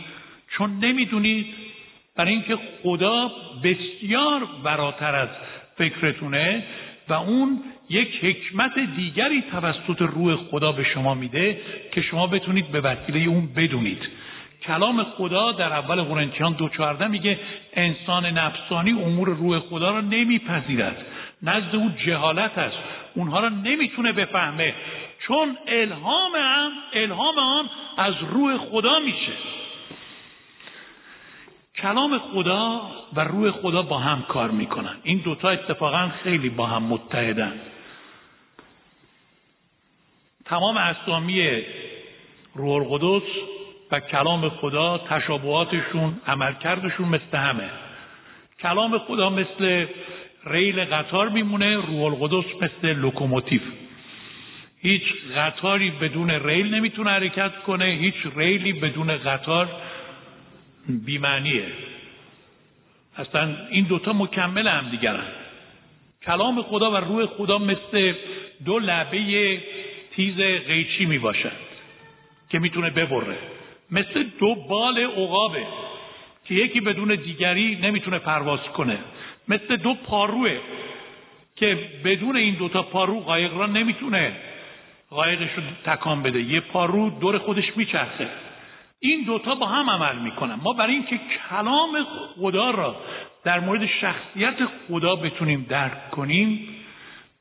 چون 0.48 0.78
نمی‌دونید 0.78 1.61
برای 2.16 2.32
اینکه 2.32 2.58
خدا 2.82 3.30
بسیار 3.64 4.48
براتر 4.64 5.14
از 5.14 5.28
فکرتونه 5.76 6.64
و 7.08 7.12
اون 7.12 7.60
یک 7.90 8.24
حکمت 8.24 8.78
دیگری 8.96 9.42
توسط 9.50 10.02
روح 10.02 10.36
خدا 10.36 10.72
به 10.72 10.84
شما 10.84 11.14
میده 11.14 11.60
که 11.92 12.02
شما 12.02 12.26
بتونید 12.26 12.72
به 12.72 12.80
وسیله 12.80 13.28
اون 13.28 13.48
بدونید. 13.56 14.08
کلام 14.62 15.04
خدا 15.04 15.52
در 15.52 15.72
اول 15.72 16.02
قرنتیان 16.02 16.52
دو 16.52 16.68
چهارده 16.68 17.06
میگه 17.06 17.38
انسان 17.74 18.26
نفسانی 18.26 18.92
امور 18.92 19.28
روح 19.28 19.58
خدا 19.58 19.90
را 19.90 20.00
نمیپذیرد. 20.00 21.06
نزد 21.42 21.76
او 21.76 21.90
جهالت 22.06 22.58
است. 22.58 22.76
اونها 23.14 23.40
را 23.40 23.48
نمی‌تونه 23.48 24.12
بفهمه. 24.12 24.74
چون 25.26 25.56
الهام 25.66 26.32
هم 26.36 26.70
الهام 26.92 27.38
آن 27.38 27.70
از 27.96 28.14
روح 28.30 28.56
خدا 28.56 28.98
میشه. 28.98 29.32
کلام 31.82 32.18
خدا 32.18 32.90
و 33.14 33.20
روح 33.20 33.50
خدا 33.50 33.82
با 33.82 33.98
هم 33.98 34.22
کار 34.22 34.50
می‌کنن. 34.50 34.96
این 35.02 35.18
دوتا 35.18 35.50
اتفاقا 35.50 36.10
خیلی 36.24 36.48
با 36.48 36.66
هم 36.66 36.82
متحدن. 36.82 37.52
تمام 40.44 40.76
اسامی 40.76 41.62
روح 42.54 42.74
القدس 42.74 43.28
و 43.90 44.00
کلام 44.00 44.48
خدا 44.48 44.98
تشابهاتشون 44.98 46.20
عملکردشون 46.26 47.08
مثل 47.08 47.36
همه. 47.36 47.70
کلام 48.60 48.98
خدا 48.98 49.30
مثل 49.30 49.86
ریل 50.46 50.84
قطار 50.84 51.28
میمونه 51.28 51.76
روح 51.76 52.02
القدس 52.02 52.62
مثل 52.62 52.92
لوکوموتیو 52.92 53.60
هیچ 54.82 55.02
قطاری 55.36 55.90
بدون 55.90 56.30
ریل 56.30 56.74
نمی‌تونه 56.74 57.10
حرکت 57.10 57.58
کنه 57.66 57.84
هیچ 57.84 58.14
ریلی 58.36 58.72
بدون 58.72 59.16
قطار 59.16 59.68
بیمعنیه. 60.88 61.66
اصلا 63.16 63.56
این 63.70 63.84
دوتا 63.84 64.12
مکمل 64.12 64.68
هم 64.68 64.90
دیگرن. 64.90 65.26
کلام 66.22 66.62
خدا 66.62 66.90
و 66.90 66.96
روح 66.96 67.26
خدا 67.26 67.58
مثل 67.58 68.14
دو 68.64 68.78
لبه 68.78 69.60
تیز 70.10 70.36
قیچی 70.66 71.06
می 71.06 71.18
باشد 71.18 71.52
که 72.50 72.58
می‌تونه 72.58 72.90
ببره. 72.90 73.36
مثل 73.90 74.22
دو 74.38 74.54
بال 74.54 74.98
عقابه 74.98 75.66
که 76.44 76.54
یکی 76.54 76.80
بدون 76.80 77.14
دیگری 77.14 77.76
نمی‌تونه 77.76 78.18
پرواز 78.18 78.60
کنه. 78.60 78.98
مثل 79.48 79.76
دو 79.76 79.94
پاروه 79.94 80.58
که 81.56 81.78
بدون 82.04 82.36
این 82.36 82.54
دوتا 82.54 82.82
پارو 82.82 83.20
قایق 83.20 83.56
را 83.56 83.66
نمی‌تونه 83.66 84.32
قایقش 85.10 85.50
رو 85.56 85.62
تکان 85.84 86.22
بده. 86.22 86.42
یه 86.42 86.60
پارو 86.60 87.10
دور 87.10 87.38
خودش 87.38 87.76
میچرخه. 87.76 88.28
این 89.04 89.22
دوتا 89.22 89.54
با 89.54 89.66
هم 89.66 89.90
عمل 89.90 90.18
می‌کنن. 90.18 90.54
ما 90.54 90.72
برای 90.72 90.94
اینکه 90.94 91.20
کلام 91.50 92.06
خدا 92.36 92.70
را 92.70 92.96
در 93.44 93.60
مورد 93.60 93.86
شخصیت 93.86 94.56
خدا 94.88 95.16
بتونیم 95.16 95.66
درک 95.68 96.10
کنیم 96.10 96.68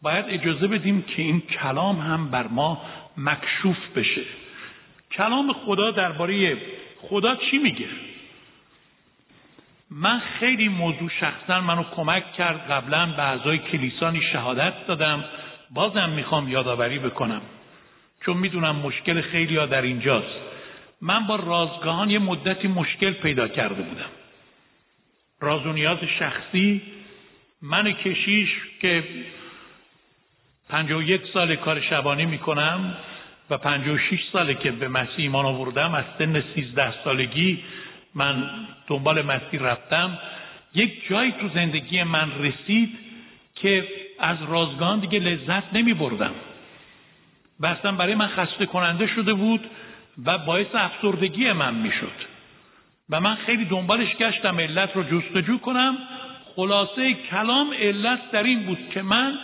باید 0.02 0.26
اجازه 0.28 0.68
بدیم 0.68 1.02
که 1.02 1.22
این 1.22 1.42
کلام 1.42 2.00
هم 2.00 2.32
بر 2.32 2.48
ما 2.48 2.82
مکشوف 3.18 3.78
بشه. 3.96 4.22
کلام 5.12 5.54
خدا 5.54 5.92
درباره 5.92 6.58
خدا 7.02 7.36
چی 7.36 7.58
میگه؟ 7.58 7.88
من 9.92 10.20
خیلی 10.40 10.68
موضوع 10.68 11.10
شخصا 11.20 11.62
منو 11.62 11.84
کمک 11.84 12.34
کرد. 12.34 12.72
قبلا 12.72 13.06
به 13.06 13.24
اعضای 13.24 13.58
کلیسانی 13.58 14.22
شهادت 14.22 14.88
دادم. 14.88 15.26
بازم 15.72 16.10
می‌خوام 16.10 16.50
یادآوری 16.50 17.00
بکنم. 17.00 17.42
چون 18.26 18.38
می‌دونم 18.38 18.76
مشکل 18.76 19.22
خیلی 19.22 19.58
ها 19.58 19.66
در 19.66 19.82
اینجاست. 19.82 20.52
من 21.02 21.28
با 21.28 21.36
رازگاهان 21.36 22.10
یه 22.10 22.20
مدتی 22.20 22.68
مشکل 22.68 23.12
پیدا 23.12 23.48
کرده 23.48 23.82
بودم. 23.82 24.10
راز 25.40 25.66
و 25.66 25.74
نیاز 25.74 25.98
شخصی 26.20 26.82
من 27.62 27.92
کشیش 27.92 28.50
که 28.82 29.04
پنجاه 30.70 31.00
و 31.00 31.04
یک 31.04 31.22
سال 31.34 31.56
کار 31.56 31.82
شبانی 31.82 32.26
می‌کنم 32.26 32.98
و 33.50 33.58
پنجاه 33.58 33.96
و 33.96 33.98
شیش 33.98 34.22
ساله 34.34 34.56
که 34.56 34.72
به 34.72 34.88
مسیح 34.88 35.18
ایمان 35.18 35.46
آوردم 35.46 35.96
از 35.96 36.06
سن 36.18 36.44
سیزده 36.56 36.94
سالگی 37.04 37.64
من 38.16 38.50
دنبال 38.88 39.22
مسیح 39.22 39.62
رفتم. 39.62 40.20
یک 40.74 41.10
جایی 41.10 41.32
تو 41.32 41.50
زندگی 41.50 42.04
من 42.04 42.32
رسید 42.40 42.98
که 43.56 43.88
از 44.20 44.38
رازگان 44.48 45.00
دیگه 45.00 45.20
لذت 45.20 45.74
نمی 45.74 45.94
بردم 45.94 46.32
و 47.60 47.66
اصلا 47.66 47.92
برای 47.92 48.16
من 48.16 48.28
خسته 48.28 48.66
کننده 48.66 49.08
شده 49.08 49.34
بود. 49.34 49.70
و 50.26 50.38
باعث 50.38 50.68
افسردگی 50.74 51.52
من 51.52 51.74
می‌شد. 51.74 52.32
و 53.10 53.22
من 53.22 53.36
خیلی 53.36 53.66
دنبالش 53.66 54.16
گشتم 54.16 54.60
علت 54.60 54.96
رو 54.96 55.04
جستجو 55.04 55.58
کنم. 55.58 55.98
خلاصه 56.56 57.14
کلام 57.14 57.74
علت 57.74 58.32
در 58.32 58.44
این 58.44 58.64
بود 58.64 58.90
که 58.94 59.02
من 59.02 59.38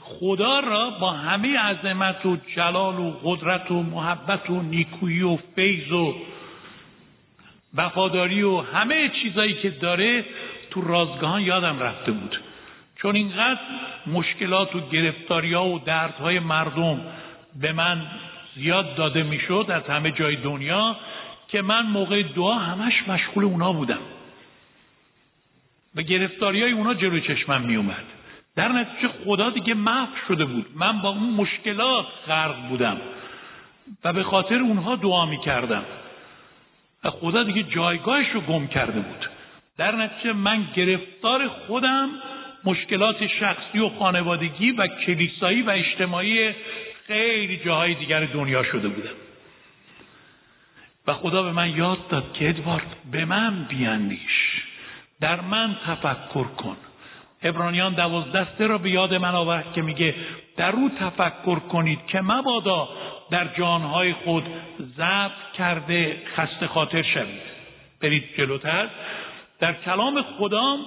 خدا 0.00 0.60
را 0.60 0.90
با 0.90 1.10
همه 1.10 1.58
عظمت 1.58 2.26
و 2.26 2.36
جلال 2.56 2.98
و 2.98 3.10
قدرت 3.22 3.70
و 3.70 3.82
محبت 3.82 4.50
و 4.50 4.62
نیکویی 4.62 5.22
و 5.22 5.38
فیض 5.54 5.92
و 5.92 6.14
وفاداری 7.74 8.42
و 8.42 8.60
همه 8.60 9.10
چیزایی 9.22 9.54
که 9.54 9.70
داره 9.70 10.24
تو 10.70 10.80
رازگاهان 10.80 11.42
یادم 11.42 11.78
رفته 11.78 12.12
بود. 12.12 12.40
چون 12.96 13.16
اینقدر 13.16 13.60
مشکلات 14.06 14.76
و 14.76 14.80
گرفتاری 14.80 15.54
ها 15.54 15.66
و 15.66 15.78
دردهای 15.78 16.38
مردم 16.38 17.00
به 17.60 17.72
من 17.72 18.02
زیاد 18.54 18.94
داده 18.94 19.22
می‌شد 19.22 19.66
از 19.68 19.82
همه 19.82 20.10
جای 20.10 20.36
دنیا 20.36 20.96
که 21.48 21.62
من 21.62 21.86
موقع 21.86 22.22
دعا 22.22 22.54
همش 22.54 23.08
مشغول 23.08 23.44
اونا 23.44 23.72
بودم. 23.72 24.00
و 25.94 26.02
گرفتاری 26.02 26.62
های 26.62 26.72
اونا 26.72 26.94
جلوی 26.94 27.20
چشمم 27.20 27.60
می 27.60 27.76
اومد 27.76 28.04
در 28.56 28.68
نتیجه 28.68 29.08
خدا 29.24 29.50
دیگه 29.50 29.74
محو 29.74 30.16
شده 30.28 30.44
بود. 30.44 30.66
من 30.74 31.00
با 31.00 31.08
اون 31.08 31.30
مشکلات 31.30 32.06
غرق 32.26 32.68
بودم 32.68 32.96
و 34.04 34.12
به 34.12 34.22
خاطر 34.22 34.54
اونها 34.54 34.96
دعا 34.96 35.26
می 35.26 35.40
کردم 35.40 35.84
و 37.04 37.10
خدا 37.10 37.42
دیگه 37.42 37.62
جایگاهش 37.62 38.26
رو 38.34 38.40
گم 38.40 38.66
کرده 38.66 39.00
بود. 39.00 39.30
در 39.78 39.96
نتیجه 39.96 40.32
من 40.32 40.68
گرفتار 40.76 41.48
خودم 41.48 42.08
مشکلات 42.64 43.26
شخصی 43.26 43.78
و 43.78 43.88
خانوادگی 43.88 44.70
و 44.70 44.86
کلیسایی 44.86 45.62
و 45.62 45.70
اجتماعی 45.70 46.54
خیلی 47.06 47.56
جاهای 47.56 47.94
دیگر 47.94 48.24
دنیا 48.24 48.62
شده 48.62 48.88
بودم. 48.88 49.14
و 51.06 51.14
خدا 51.14 51.42
به 51.42 51.52
من 51.52 51.76
یاد 51.76 52.08
داد 52.08 52.32
که 52.32 52.48
ادوارد 52.48 52.96
به 53.12 53.24
من 53.24 53.64
بیاندیش. 53.64 54.62
در 55.20 55.40
من 55.40 55.76
تفکر 55.86 56.44
کن. 56.44 56.76
ابرانیان 57.42 57.94
دوازده 57.94 58.66
را 58.66 58.78
به 58.78 58.90
یاد 58.90 59.14
من 59.14 59.34
آورد 59.34 59.72
که 59.72 59.82
میگه 59.82 60.14
در 60.56 60.72
او 60.72 60.90
تفکر 61.00 61.58
کنید 61.58 62.06
که 62.06 62.20
مبادا 62.20 62.88
در 63.30 63.48
جانهای 63.58 64.12
خود 64.12 64.44
ضبط 64.96 65.52
کرده 65.58 66.22
خسته 66.36 66.66
خاطر 66.66 67.02
شوید. 67.02 67.42
برید 68.00 68.24
جلوتر. 68.36 68.88
در 69.64 69.72
کلام 69.72 70.22
خدا 70.22 70.78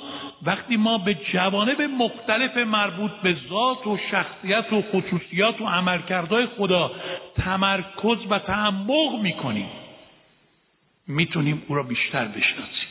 وقتی 0.43 0.77
ما 0.77 0.97
به 0.97 1.13
جوانب 1.13 1.81
مختلف 1.81 2.57
مربوط 2.57 3.11
به 3.11 3.35
ذات 3.49 3.87
و 3.87 3.97
شخصیت 4.11 4.73
و 4.73 4.81
خصوصیات 4.81 5.61
و 5.61 5.67
عملکردهای 5.67 6.45
خدا 6.45 6.91
تمرکز 7.35 8.17
و 8.29 8.39
تعمق 8.39 9.19
می‌کنیم 9.21 9.69
می‌تونیم 11.07 11.63
او 11.67 11.75
را 11.75 11.83
بیشتر 11.83 12.25
بشناسیم. 12.25 12.87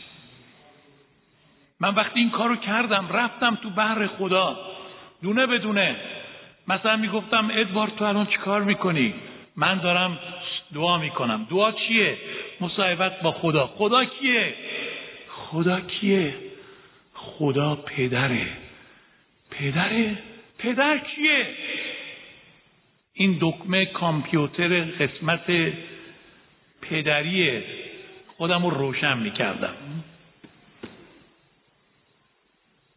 من 1.80 1.94
وقتی 1.94 2.20
این 2.20 2.30
کارو 2.30 2.56
کردم 2.56 3.08
رفتم 3.12 3.54
تو 3.54 3.70
بحر 3.70 4.06
خدا 4.06 4.56
دونه 5.22 5.46
بدونه 5.46 5.96
مثلا 6.68 6.96
می‌گفتم 6.96 7.50
ادوارد 7.52 7.96
تو 7.96 8.04
الان 8.04 8.26
چی 8.26 8.36
کار 8.36 8.62
می‌کنی؟ 8.62 9.14
من 9.56 9.78
دارم 9.78 10.18
دعا 10.74 10.98
می‌کنم. 10.98 11.46
دعا 11.50 11.72
چیه؟ 11.72 12.18
مصاحبت 12.60 13.20
با 13.20 13.32
خدا. 13.32 13.66
خدا 13.66 14.04
کیه؟ 14.04 14.54
خدا 15.50 15.80
کیه؟ 15.80 16.34
خدا 17.14 17.76
پدره. 17.76 18.48
پدره؟ 19.50 20.18
پدر 20.58 20.98
کیه؟ 20.98 21.46
این 23.12 23.38
دکمه 23.40 23.86
کامپیوتر 23.86 24.80
قسمت 24.80 25.72
پدریه. 26.82 27.64
خودم 28.36 28.66
رو 28.66 28.70
روشن 28.70 29.18
می‌کردم. 29.18 29.74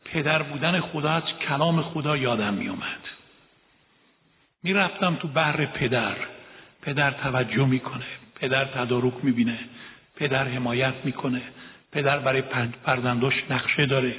پدر 0.06 0.44
بودن 0.44 0.80
خدا 0.80 1.12
از 1.12 1.24
کلام 1.48 1.82
خدا 1.82 2.18
یادم 2.18 2.54
میومد 2.54 3.00
می‌رفتم 4.64 5.16
تو 5.16 5.28
بر 5.28 5.66
پدر. 5.66 6.16
پدر 6.82 7.12
توجه 7.12 7.66
می‌کنه. 7.66 8.06
پدر 8.36 8.66
تدارک 8.66 9.14
می‌بینه. 9.24 9.60
پدر 10.16 10.48
حمایت 10.48 10.94
می‌کنه. 11.04 11.42
پدر 11.92 12.20
برای 12.20 12.44
فرزنداش 12.86 13.34
نقشه 13.50 13.86
داره. 13.86 14.16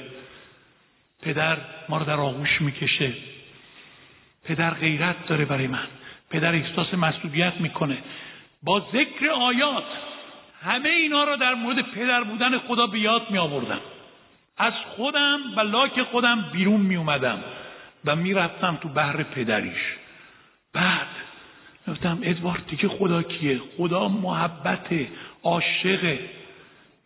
پدر 1.21 1.57
ما 1.89 1.97
رو 1.97 2.05
در 2.05 2.19
آغوش 2.19 2.61
می‌کشه. 2.61 3.13
پدر 4.45 4.69
غیرت 4.69 5.27
داره 5.27 5.45
برای 5.45 5.67
من. 5.67 5.87
پدر 6.29 6.55
احساس 6.55 6.93
مسئولیت 6.93 7.53
می‌کنه. 7.59 7.97
با 8.63 8.79
ذکر 8.93 9.29
آیات 9.29 9.83
همه 10.63 10.89
اینا 10.89 11.23
رو 11.23 11.35
در 11.37 11.53
مورد 11.53 11.81
پدر 11.81 12.23
بودن 12.23 12.57
خدا 12.57 12.87
به 12.87 12.99
یاد 12.99 13.31
می 13.31 13.37
آوردم 13.37 13.81
از 14.57 14.73
خودم 14.73 15.39
و 15.55 15.59
لاک 15.59 16.01
خودم 16.01 16.45
بیرون 16.53 16.81
می 16.81 16.95
اومدم 16.95 17.43
و 18.05 18.15
می‌رفتم 18.15 18.75
تو 18.81 18.89
بحر 18.89 19.23
پدریش. 19.23 19.95
بعد 20.73 21.07
گفتم 21.87 22.19
ادوارد 22.21 22.67
دیگه 22.67 22.87
خدا 22.87 23.23
کیه؟ 23.23 23.59
خدا 23.77 24.07
محبت 24.07 24.87
عاشقه. 25.43 26.19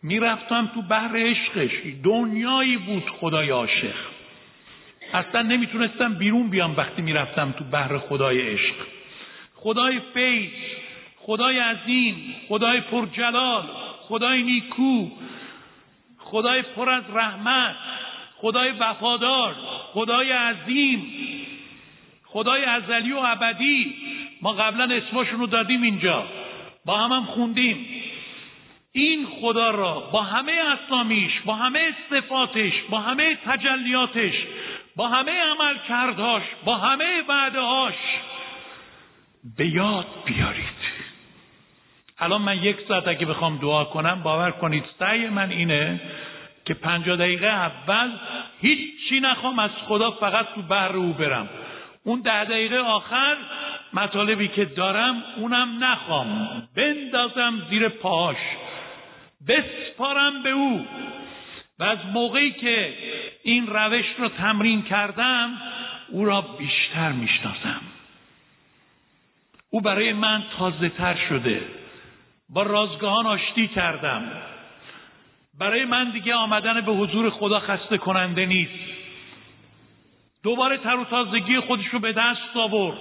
می‌رفتم 0.06 0.70
تو 0.74 0.82
بحر 0.82 1.16
عشقش. 1.16 1.70
دنیایی 2.04 2.76
بود 2.76 3.10
خدای 3.20 3.50
عاشق. 3.50 3.94
اصلا 5.14 5.42
نمی‌تونستم 5.42 6.14
بیرون 6.14 6.50
بیام 6.50 6.76
وقتی 6.76 7.02
می‌رفتم 7.02 7.54
تو 7.58 7.64
بحر 7.64 7.98
خدای 7.98 8.40
عشق. 8.40 8.74
خدای 9.54 10.00
فیض 10.14 10.50
خدای 11.16 11.58
عظیم 11.58 12.34
خدای 12.48 12.80
پرجلال 12.80 13.62
خدای 14.00 14.42
نیکو 14.42 15.10
خدای 16.18 16.62
پر 16.62 16.90
از 16.90 17.04
رحمت 17.14 17.76
خدای 18.36 18.70
وفادار 18.70 19.54
خدای 19.92 20.32
عظیم 20.32 21.06
خدای 22.24 22.64
ازلی 22.64 23.12
و 23.12 23.18
ابدی. 23.18 23.94
ما 24.42 24.52
قبلا 24.52 24.94
اسمشون 24.94 25.40
رو 25.40 25.46
دادیم 25.46 25.82
اینجا. 25.82 26.24
با 26.84 26.98
هم 26.98 27.12
هم 27.12 27.24
خوندیم. 27.24 27.86
این 28.96 29.26
خدا 29.40 29.70
را 29.70 30.00
با 30.00 30.22
همه 30.22 30.52
اسامیش 30.52 31.32
با 31.44 31.54
همه 31.54 31.94
صفاتش 32.10 32.72
با 32.90 33.00
همه 33.00 33.38
تجلیاتش 33.46 34.34
با 34.96 35.08
همه 35.08 35.32
عمل 35.32 35.74
کردهاش 35.88 36.42
با 36.64 36.76
همه 36.76 37.22
وعدهاش 37.28 37.94
به 39.56 39.66
یاد 39.66 40.06
بیارید. 40.24 40.76
الان 42.18 42.42
من 42.42 42.62
یک 42.62 42.76
ساعت 42.88 43.08
اگه 43.08 43.26
بخوام 43.26 43.58
دعا 43.58 43.84
کنم 43.84 44.22
باور 44.22 44.50
کنید 44.50 44.84
سعی 44.98 45.28
من 45.28 45.50
اینه 45.50 46.00
که 46.64 46.74
پنجاه 46.74 47.16
دقیقه 47.16 47.46
اول 47.46 48.10
هیچی 48.60 49.20
نخوام 49.20 49.58
از 49.58 49.70
خدا 49.88 50.10
فقط 50.10 50.46
تو 50.54 50.62
بر 50.62 50.96
او 50.96 51.12
برم. 51.12 51.48
اون 52.04 52.20
ده 52.20 52.44
دقیقه 52.44 52.78
آخر 52.78 53.36
مطالبی 53.92 54.48
که 54.48 54.64
دارم 54.64 55.22
اونم 55.36 55.84
نخوام. 55.84 56.62
بندازم 56.76 57.62
زیر 57.70 57.88
پاش 57.88 58.36
بسپارم 59.48 60.42
به 60.42 60.50
او. 60.50 60.86
و 61.78 61.84
از 61.84 61.98
موقعی 62.12 62.52
که 62.52 62.94
این 63.42 63.66
روش 63.66 64.06
رو 64.18 64.28
تمرین 64.28 64.82
کردم 64.82 65.60
او 66.08 66.24
را 66.24 66.40
بیشتر 66.40 67.12
می‌شناسم. 67.12 67.80
او 69.70 69.80
برای 69.80 70.12
من 70.12 70.42
تازه 70.58 70.88
تر 70.88 71.16
شده. 71.28 71.62
با 72.48 72.62
رازگاهان 72.62 73.26
آشتی 73.26 73.68
کردم. 73.68 74.32
برای 75.58 75.84
من 75.84 76.10
دیگه 76.10 76.34
آمدن 76.34 76.80
به 76.80 76.92
حضور 76.92 77.30
خدا 77.30 77.60
خسته 77.60 77.98
کننده 77.98 78.46
نیست. 78.46 78.96
دوباره 80.42 80.76
تر 80.76 80.96
و 80.96 81.04
تازگی 81.04 81.60
خودش 81.60 81.86
رو 81.86 81.98
به 81.98 82.12
دست 82.12 82.56
آورد. 82.56 82.98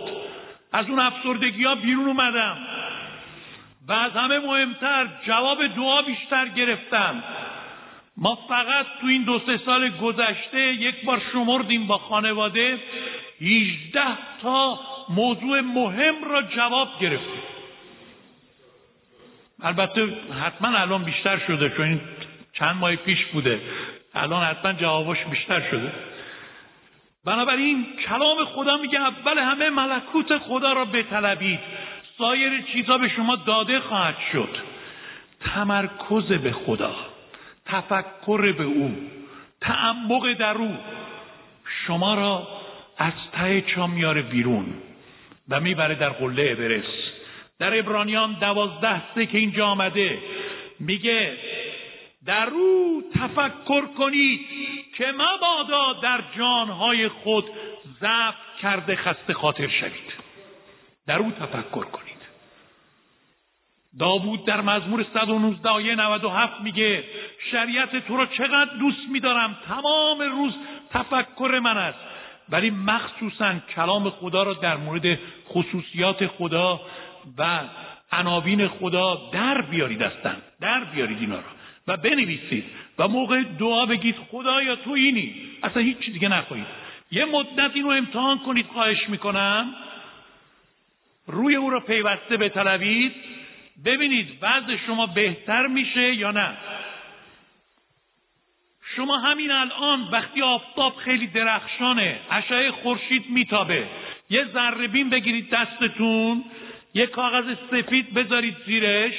از 0.71 0.89
اون 0.89 0.99
افسردگی 0.99 1.63
ها 1.63 1.75
بیرون 1.75 2.05
اومدم. 2.05 2.57
و 3.87 3.93
از 3.93 4.11
همه 4.11 4.39
مهمتر 4.39 5.07
جواب 5.27 5.67
دعا 5.67 6.01
بیشتر 6.01 6.47
گرفتم. 6.47 7.23
ما 8.17 8.35
فقط 8.49 8.85
تو 9.01 9.07
این 9.07 9.23
دو 9.23 9.39
سه 9.45 9.59
سال 9.65 9.89
گذشته 9.89 10.59
یک 10.59 11.05
بار 11.05 11.21
شمردیم 11.33 11.87
با 11.87 11.97
خانواده. 11.97 12.79
18 13.41 14.01
تا 14.41 14.79
موضوع 15.09 15.61
مهم 15.61 16.23
را 16.23 16.41
جواب 16.41 16.89
گرفتیم. 17.01 17.43
البته 19.63 20.13
حتما 20.45 20.77
الان 20.77 21.03
بیشتر 21.03 21.37
شده 21.47 21.69
چون 21.69 21.85
این 21.85 22.01
چند 22.53 22.75
ماه 22.75 22.95
پیش 22.95 23.25
بوده. 23.25 23.61
الان 24.13 24.45
حتما 24.45 24.73
جوابش 24.73 25.17
بیشتر 25.31 25.69
شده. 25.71 25.91
بنابراین 27.25 27.85
کلام 28.09 28.45
خدا 28.45 28.77
میگه 28.77 28.99
اول 29.01 29.37
همه 29.37 29.69
ملکوت 29.69 30.37
خدا 30.37 30.73
را 30.73 30.85
بطلبید. 30.85 31.59
سایر 32.17 32.61
چیزها 32.73 32.97
به 32.97 33.09
شما 33.09 33.35
داده 33.35 33.79
خواهد 33.79 34.15
شد. 34.31 34.57
تمرکز 35.39 36.27
به 36.27 36.51
خدا 36.51 36.95
تفکر 37.65 38.51
به 38.51 38.63
او 38.63 38.95
تعمق 39.61 40.33
در 40.33 40.57
او. 40.57 40.77
شما 41.87 42.15
را 42.15 42.47
از 42.97 43.13
ته 43.31 43.61
چا 43.61 43.87
میاره 43.87 44.21
بیرون 44.21 44.65
و 45.49 45.59
می‌بره 45.59 45.95
در 45.95 46.09
قله 46.09 46.51
ابرس 46.51 46.85
در 47.59 47.79
ابرانیان 47.79 48.33
دوازده 48.33 49.01
سه 49.15 49.25
که 49.25 49.37
اینجا 49.37 49.67
آمده 49.67 50.19
میگه 50.79 51.37
در 52.25 52.49
او 52.49 53.03
تفکر 53.15 53.85
کنید 53.97 54.39
که 54.97 55.05
مبادا 55.11 55.93
در 55.93 56.23
جانهای 56.37 57.07
خود 57.07 57.45
ضعف 58.01 58.35
کرده 58.61 58.95
خسته 58.95 59.33
خاطر 59.33 59.67
شوید. 59.67 60.14
در 61.07 61.19
او 61.19 61.31
تفکر 61.31 61.83
کنید. 61.83 62.15
داوود 63.99 64.45
در 64.45 64.61
مزمور 64.61 65.05
119 65.13 65.69
آیه 65.69 65.95
97 65.95 66.61
میگه 66.61 67.03
شریعت 67.51 68.07
تو 68.07 68.17
را 68.17 68.25
چقدر 68.25 68.75
دوست 68.79 69.09
میدارم؟ 69.11 69.57
تمام 69.67 70.21
روز 70.21 70.53
تفکر 70.91 71.59
من 71.63 71.77
است. 71.77 71.99
ولی 72.49 72.69
مخصوصا 72.69 73.55
کلام 73.75 74.09
خدا 74.09 74.43
را 74.43 74.53
در 74.53 74.77
مورد 74.77 75.19
خصوصیات 75.49 76.27
خدا 76.27 76.81
و 77.37 77.61
عناوین 78.11 78.67
خدا 78.67 79.29
در 79.31 79.61
بیارید 79.61 80.01
هستن 80.01 80.35
در 80.61 80.83
بیارید 80.83 81.19
اینا 81.19 81.35
را 81.35 81.43
و 81.87 81.97
بنویسید 81.97 82.65
و 82.97 83.07
موقع 83.07 83.43
دعا 83.43 83.85
بگید 83.85 84.15
خدایا 84.31 84.75
تو 84.75 84.91
اینی؟ 84.91 85.35
اصلا 85.63 85.81
هیچ 85.81 85.99
چیز 85.99 86.13
دیگه 86.13 86.27
نخواهید. 86.27 86.65
یه 87.11 87.25
مدت 87.25 87.71
اینو 87.73 87.89
امتحان 87.89 88.39
کنید 88.39 88.67
خواهش 88.67 89.09
می‌کنم. 89.09 89.75
روی 91.27 91.55
او 91.55 91.69
را 91.69 91.79
پیوسته 91.79 92.37
بطلبید 92.37 93.13
ببینید 93.85 94.37
وضع 94.41 94.75
شما 94.87 95.05
بهتر 95.05 95.67
میشه 95.67 96.13
یا 96.13 96.31
نه. 96.31 96.57
شما 98.95 99.17
همین 99.17 99.51
الان 99.51 100.01
وقتی 100.11 100.41
آفتاب 100.41 100.95
خیلی 100.95 101.27
درخشانه 101.27 102.19
اشعه 102.31 102.71
خورشید 102.71 103.29
میتابه. 103.29 103.87
یه 104.29 104.45
ذره 104.53 104.87
بین 104.87 105.09
بگیرید 105.09 105.49
دستتون 105.49 106.43
یه 106.93 107.07
کاغذ 107.07 107.55
سفید 107.71 108.13
بذارید 108.13 108.55
زیرش 108.65 109.13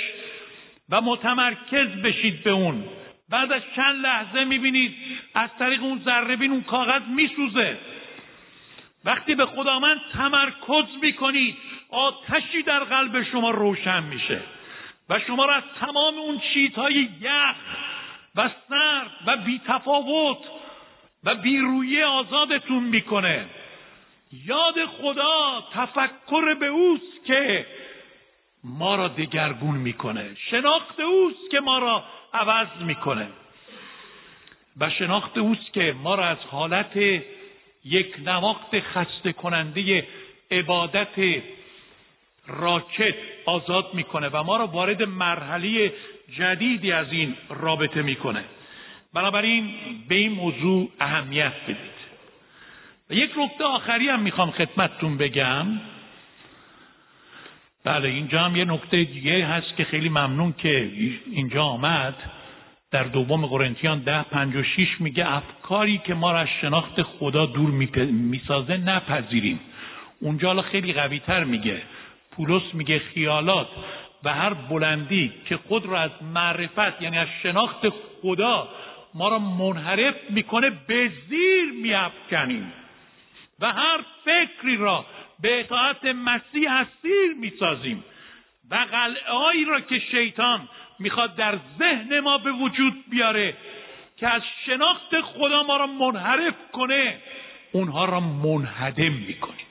و 0.91 1.01
متمرکز 1.01 1.89
بشید 1.89 2.43
به 2.43 2.51
اون. 2.51 2.85
بعد 3.29 3.53
از 3.53 3.63
چند 3.77 4.07
لحظه 4.07 4.45
می‌بینید 4.45 4.95
از 5.35 5.51
طریق 5.59 5.83
اون 5.83 5.99
ذره 6.05 6.45
اون 6.45 6.63
کاغذ 6.63 7.03
میسوزه. 7.09 7.79
وقتی 9.05 9.35
به 9.35 9.47
خدا 9.47 9.79
من 9.79 10.01
تمرکز 10.13 10.85
می‌کنید 11.03 11.57
آتشی 11.91 12.63
در 12.63 12.85
قلب 12.85 13.23
شما 13.23 13.51
روشن 13.51 14.03
میشه 14.03 14.41
و 15.09 15.21
شما 15.27 15.45
را 15.45 15.55
از 15.55 15.63
تمام 15.81 16.19
اون 16.19 16.41
چیزهای 16.55 17.09
یخ 17.21 17.57
و 18.37 18.51
سرد 18.69 19.11
و 19.27 19.37
بیتفاوت 19.37 20.39
و 21.25 21.35
بیرویه 21.35 22.07
آزادتون 22.07 22.83
می‌کنه. 22.83 23.47
یاد 24.47 24.87
خدا 24.87 25.65
تفکر 25.73 26.55
به 26.55 26.67
اوست 26.67 27.25
که 27.27 27.67
ما 28.65 28.97
را 28.97 29.09
دگرگون 29.09 29.75
می‌کنه. 29.75 30.37
شناخت 30.51 31.01
اوست 31.01 31.51
که 31.51 31.61
ما 31.61 31.79
را 31.79 32.05
عوض 32.35 32.69
می‌کنه. 32.81 33.29
و 34.81 34.91
شناخت 34.91 35.39
اوست 35.39 35.73
که 35.73 35.95
ما 36.03 36.15
را 36.15 36.27
از 36.27 36.39
حالت 36.51 36.97
یک 37.85 38.15
نواخت 38.25 38.81
خسته 38.81 39.33
کننده 39.33 40.09
عبادت 40.51 41.43
راکت 42.47 43.15
آزاد 43.47 43.95
می‌کنه 43.95 44.29
و 44.29 44.43
ما 44.43 44.57
را 44.57 44.67
وارد 44.67 45.03
مرحله 45.03 45.93
جدیدی 46.39 46.93
از 46.93 47.13
این 47.13 47.37
رابطه 47.49 48.03
می‌کنه. 48.03 48.45
بنابراین 49.15 49.75
به 50.09 50.15
این 50.15 50.33
موضوع 50.33 50.91
اهمیت 51.01 51.53
بدید. 51.65 51.97
و 53.11 53.15
یک 53.15 53.31
نکته 53.39 53.65
آخری 53.65 54.09
هم 54.09 54.21
می‌خوام 54.21 54.51
خدمتتون 54.51 55.17
بگم. 55.17 55.67
بله 57.85 58.09
اینجا 58.09 58.41
هم 58.41 58.57
یه 58.57 58.65
نکته 58.65 59.05
دیگه 59.05 59.47
هست 59.47 59.77
که 59.77 59.85
خیلی 59.85 60.09
ممنون 60.09 60.55
که 60.59 60.91
اینجا 61.33 61.65
آمد. 61.65 62.15
در 62.91 63.03
دوم 63.03 63.47
قرنتیان 63.47 63.99
ده 63.99 64.23
پنج 64.23 64.57
و 64.57 64.63
شیش 64.63 65.01
میگه 65.01 65.33
افکاری 65.33 65.99
که 65.99 66.15
ما 66.15 66.33
را 66.33 66.39
از 66.39 66.49
شناخت 66.61 67.03
خدا 67.03 67.47
دور 67.47 67.71
می‌سازه 67.71 68.77
نپذیریم. 68.77 69.61
اونجا 70.21 70.49
حالا 70.49 70.63
خیلی 70.63 70.93
قوی 70.93 71.19
تر 71.19 71.45
میگه. 71.45 71.83
پولس 72.37 72.75
میگه 72.75 72.99
خیالات 72.99 73.69
و 74.25 74.35
هر 74.35 74.55
بلندی 74.55 75.33
که 75.49 75.57
خود 75.57 75.87
را 75.87 76.01
از 76.01 76.11
معرفت 76.23 77.03
یعنی 77.03 77.19
از 77.19 77.29
شناخت 77.43 77.89
خدا 78.23 78.69
ما 79.15 79.29
را 79.29 79.39
منحرف 79.39 80.15
می‌کنه 80.31 80.71
به 80.71 81.11
زیر 81.29 81.73
میافکنیم. 81.83 82.73
و 83.61 83.73
هر 83.73 84.01
فکری 84.25 84.77
را 84.77 85.07
به 85.41 85.61
اطاعت 85.61 86.05
مسیح 86.05 86.73
اسیر 86.73 87.33
می‌سازیم. 87.41 88.05
و 88.71 88.75
قلعههایی 88.75 89.65
را 89.65 89.81
که 89.81 89.99
شیطان 89.99 90.69
می‌خواد 90.99 91.37
در 91.37 91.59
ذهن 91.79 92.21
ما 92.21 92.39
به 92.39 92.53
وجود 92.53 92.95
بیاره 93.11 93.55
که 94.17 94.29
از 94.29 94.43
شناخت 94.67 95.21
خدا 95.21 95.63
ما 95.63 95.77
را 95.77 95.87
منحرف 95.87 96.55
کنه 96.73 97.19
اونها 97.73 98.05
را 98.05 98.21
منهدم 98.21 99.13
می‌کنیم. 99.13 99.67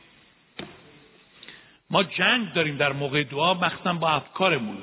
ما 1.95 2.03
جنگ 2.03 2.53
داریم 2.53 2.77
در 2.77 2.93
موقع 2.93 3.23
دعا 3.23 3.53
مخصوصا 3.53 3.93
با 3.93 4.09
افکارمون. 4.09 4.77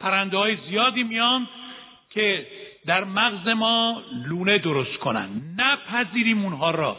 پرنده 0.00 0.36
های 0.36 0.56
زیادی 0.68 1.02
میان 1.02 1.48
که 2.10 2.46
در 2.86 3.04
مغز 3.04 3.48
ما 3.48 4.02
لونه 4.26 4.58
درست 4.58 4.96
کنن. 4.96 5.28
نپذیریم 5.58 6.44
اونها 6.44 6.70
را. 6.70 6.96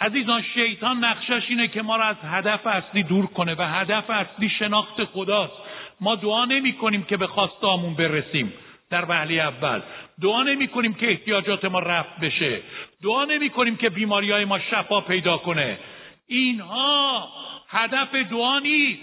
عزیزان 0.00 0.42
شیطان 0.54 1.04
نقشش 1.04 1.42
اینه 1.48 1.68
که 1.68 1.82
ما 1.82 1.96
را 1.96 2.04
از 2.04 2.16
هدف 2.22 2.66
اصلی 2.66 3.02
دور 3.02 3.26
کنه 3.26 3.54
و 3.54 3.62
هدف 3.62 4.10
اصلی 4.10 4.48
شناخت 4.48 5.04
خداست. 5.04 5.52
ما 6.00 6.14
دعا 6.14 6.44
نمی 6.44 6.72
کنیم 6.72 7.02
که 7.02 7.16
به 7.16 7.26
خواستامون 7.26 7.94
برسیم. 7.94 8.52
در 8.90 9.04
وهله 9.04 9.34
اول 9.34 9.80
دعا 10.22 10.42
نمی 10.42 10.68
کنیم 10.68 10.94
که 10.94 11.10
احتیاجات 11.10 11.64
ما 11.64 11.78
رفت 11.78 12.20
بشه. 12.20 12.60
دعا 13.02 13.24
نمی 13.24 13.50
کنیم 13.50 13.76
که 13.76 13.90
بیماری 13.90 14.32
های 14.32 14.44
ما 14.44 14.58
شفا 14.58 15.00
پیدا 15.00 15.36
کنه. 15.38 15.78
اینها 16.26 17.28
هدف 17.68 18.14
دعا 18.14 18.58
نیست. 18.58 19.00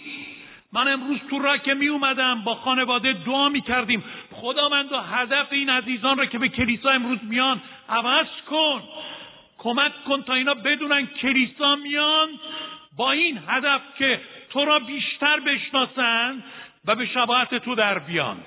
من 0.74 0.88
امروز 0.88 1.20
تو 1.30 1.40
را 1.40 1.58
که 1.58 1.74
می 1.74 1.88
اومدم 1.88 2.42
با 2.42 2.56
خانواده 2.56 3.14
دعا 3.14 3.50
می 3.50 3.62
کردیم 3.62 4.04
خدا 4.32 4.70
من 4.70 4.88
دو 4.88 4.98
هدف 4.98 5.48
این 5.52 5.70
عزیزان 5.70 6.18
را 6.18 6.26
که 6.26 6.38
به 6.38 6.50
کلیسا 6.50 6.90
امروز 6.90 7.20
میان 7.24 7.62
عوض 7.90 8.28
کن. 8.50 8.84
کمک 9.58 10.04
کن 10.08 10.22
تا 10.22 10.34
اینا 10.34 10.54
بدونن 10.54 11.08
کلیسا 11.08 11.76
میان 11.76 12.30
با 12.98 13.12
این 13.12 13.40
هدف 13.48 13.82
که 13.98 14.22
تو 14.50 14.66
را 14.66 14.80
بیشتر 14.80 15.40
بشناسن 15.40 16.44
و 16.86 16.96
به 16.96 17.06
شباعت 17.06 17.56
تو 17.56 17.76
در 17.76 18.00
بیان. 18.00 18.38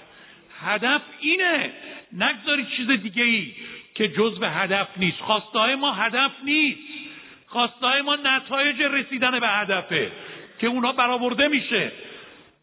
هدف 0.60 1.02
اینه. 1.20 1.72
نگذاری 2.12 2.66
چیز 2.76 2.90
دیگه 2.90 3.22
ای 3.22 3.52
که 3.94 4.08
جزء 4.08 4.46
هدف 4.46 4.88
نیست. 4.96 5.20
خواسته 5.20 5.74
ما 5.74 5.92
هدف 5.92 6.32
نیست. 6.44 6.78
خواسته 7.54 8.02
ما 8.02 8.16
نتایج 8.16 8.82
رسیدن 8.82 9.40
به 9.40 9.48
هدفه 9.48 10.12
که 10.58 10.66
اونها 10.66 10.92
برآورده 10.92 11.48
میشه. 11.48 11.92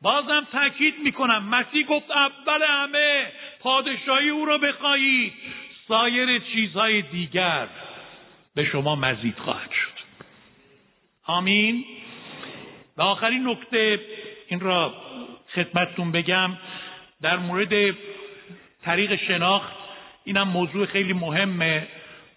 بازم 0.01 0.47
تاکید 0.51 0.95
می‌کنم. 1.04 1.43
مسیح 1.43 1.86
گفت 1.86 2.12
اول 2.12 2.63
همه 2.63 3.32
پادشاهی 3.60 4.30
او 4.30 4.45
را 4.45 4.58
بخواهید. 4.58 5.34
سایر 5.88 6.39
چیزهای 6.39 7.01
دیگر 7.01 7.67
به 8.56 8.65
شما 8.65 8.95
مزید 8.95 9.38
خواهد 9.38 9.71
شد. 9.71 10.25
آمین. 11.25 11.86
و 12.97 13.01
آخرین 13.01 13.47
نکته 13.47 13.99
این 14.47 14.60
را 14.60 14.93
خدمتتون 15.56 16.11
بگم. 16.11 16.57
در 17.22 17.38
مورد 17.38 17.95
طریق 18.84 19.16
شناخت 19.28 19.74
اینم 20.24 20.47
موضوع 20.47 20.86
خیلی 20.86 21.13
مهمه. 21.13 21.88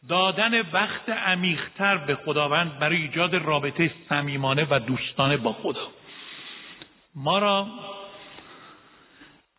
دادن 0.08 0.60
وقت 0.60 1.08
عمیقتر 1.08 1.96
به 1.96 2.14
خداوند 2.14 2.78
برای 2.78 2.96
ایجاد 2.96 3.34
رابطه 3.34 3.90
صمیمانه 4.08 4.66
و 4.70 4.78
دوستانه 4.78 5.36
با 5.36 5.52
خدا. 5.52 5.88
ما 7.14 7.38
را 7.38 7.66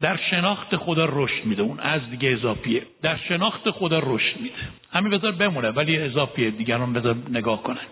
در 0.01 0.17
شناخت 0.29 0.75
خدا 0.77 1.05
رشد 1.11 1.45
میده. 1.45 1.61
اون 1.61 1.79
از 1.79 2.09
دیگه 2.09 2.29
اضافیه. 2.29 2.85
در 3.01 3.17
شناخت 3.17 3.71
خدا 3.71 3.99
رشد 4.03 4.37
میده. 4.39 4.55
همین 4.93 5.17
بذار 5.17 5.31
بمونه 5.31 5.69
ولی 5.69 5.97
اضافیه. 5.97 6.51
دیگران 6.51 6.93
بذار 6.93 7.15
نگاه 7.29 7.63
کنن. 7.63 7.87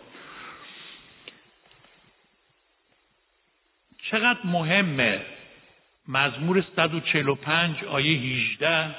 چقدر 4.12 4.40
مهمه 4.44 5.22
مزمور 6.08 6.64
145 6.76 7.84
آیه 7.84 8.20
18 8.20 8.96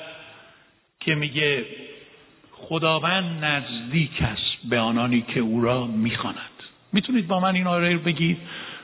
که 1.01 1.15
میگه 1.15 1.67
خداوند 2.69 3.45
نزدیک 3.45 4.23
است 4.23 4.69
به 4.69 4.79
آنانی 4.79 5.23
که 5.23 5.41
او 5.41 5.63
را 5.63 5.87
می‌خواند. 5.87 6.39
می‌تونید 6.93 7.27
با 7.27 7.41
من 7.41 7.55
این 7.55 7.67
آیه 7.67 7.93
رو 7.93 7.99
بگید؟ 7.99 8.39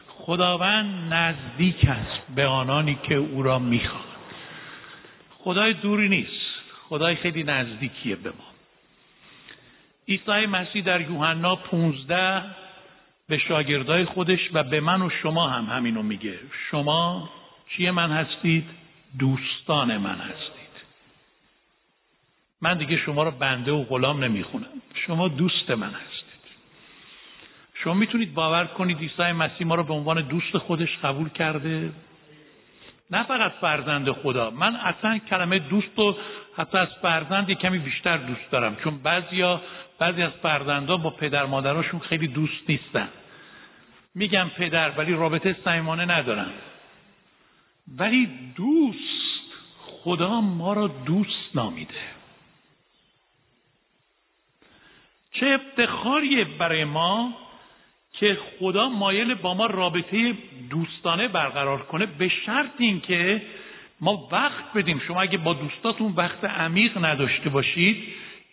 خداوند 0.09 1.15
نزدیک 1.15 1.85
است 1.85 2.35
به 2.35 2.47
آنانی 2.47 2.99
که 3.03 3.15
او 3.15 3.43
را 3.43 3.59
می‌خواند. 3.59 4.05
خدای 5.39 5.73
دوری 5.73 6.09
نیست. 6.09 6.51
خدای 6.89 7.15
خیلی 7.15 7.43
نزدیکیه 7.43 8.17
به 8.17 8.31
ما. 8.31 8.45
عیسی 10.09 10.47
مسیح 10.47 10.83
در 10.85 11.01
یوحنا 11.01 11.57
15 11.57 12.43
به 13.29 13.39
شاگردای 13.39 14.05
خودش 14.05 14.41
و 14.53 14.63
به 14.63 14.81
من 14.81 15.03
و 15.03 15.11
شما 15.23 15.49
هم 15.49 15.65
همینو 15.65 16.03
میگه. 16.03 16.39
شما 16.71 17.31
چیه 17.69 17.91
من 17.91 18.13
هستید؟ 18.13 18.65
دوستان 19.19 19.97
من 19.97 20.19
هستید. 20.19 20.60
من 22.63 22.79
دیگه 22.79 22.97
شما 22.97 23.23
رو 23.23 23.31
بنده 23.31 23.73
و 23.73 23.85
غلام 23.85 24.25
نمی‌خونم. 24.25 24.67
شما 25.07 25.29
دوست 25.29 25.71
من 25.71 25.91
هستید. 25.91 26.41
شما 27.75 27.95
می‌تونید 27.95 28.35
باور 28.35 28.65
کنید 28.65 28.99
عیسی 28.99 29.33
مسیح 29.33 29.67
ما 29.67 29.75
رو 29.75 29.83
به 29.85 29.95
عنوان 29.95 30.21
دوست 30.23 30.59
خودش 30.59 30.99
قبول 31.03 31.29
کرده. 31.29 31.93
نه 33.11 33.23
فقط 33.23 33.53
فرزند 33.53 34.13
خدا. 34.13 34.51
من 34.51 34.77
اصلا 34.77 35.19
کلمه 35.19 35.59
دوست 35.59 35.99
رو 35.99 36.17
حتی 36.57 36.79
از 36.79 36.89
فرزند 37.03 37.51
کمی 37.51 37.79
بیشتر 37.79 38.17
دوست 38.17 38.51
دارم. 38.51 38.77
چون 38.77 38.99
بعضیا 38.99 39.61
بعضی 39.99 40.23
از 40.23 40.33
فرزندا 40.43 40.97
با 40.97 41.11
پدر 41.11 41.47
مادراشون 41.47 42.01
خیلی 42.01 42.29
دوست 42.29 42.63
نیستن. 42.69 43.09
میگم 44.15 44.51
پدر 44.57 44.91
ولی 44.91 45.13
رابطه 45.13 45.57
صمیمانه 45.65 46.05
ندارن. 46.05 46.51
ولی 47.99 48.29
دوست. 48.57 48.99
خدا 49.81 50.41
ما 50.41 50.73
را 50.73 50.87
دوست 50.87 51.51
نامیده. 51.55 52.20
چه 55.33 55.47
افتخاریه 55.47 56.45
برای 56.45 56.85
ما 56.85 57.35
که 58.13 58.39
خدا 58.59 58.89
مایل 58.89 59.35
با 59.35 59.55
ما 59.55 59.67
رابطه 59.67 60.35
دوستانه 60.71 61.29
برقرار 61.29 61.83
کنه 61.83 62.07
به 62.07 62.29
شرط 62.29 62.73
اینکه 62.79 63.43
ما 64.01 64.29
وقت 64.33 64.73
بدیم. 64.75 65.01
شما 65.07 65.23
اگه 65.23 65.39
با 65.39 65.55
دوستاتون 65.55 66.13
وقت 66.17 66.45
عمیق 66.45 67.05
نداشته 67.05 67.51
باشید 67.51 68.05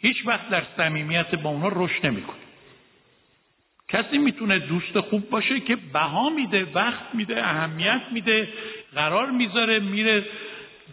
هیچ 0.02 0.18
وقت 0.26 0.50
در 0.50 0.64
صمیمیت 0.78 1.36
با 1.36 1.50
اونا 1.50 1.72
رشد 1.76 2.06
نمی‌کنید. 2.06 2.48
کسی 3.88 4.18
می‌تونه 4.18 4.60
دوست 4.60 5.00
خوب 5.00 5.30
باشه 5.30 5.60
که 5.60 5.76
بها 5.76 6.30
میده 6.30 6.68
وقت 6.74 7.16
میده 7.16 7.46
اهمیت 7.46 8.02
میده 8.12 8.48
قرار 8.96 9.32
می‌ذاره 9.32 9.80
میره 9.80 10.26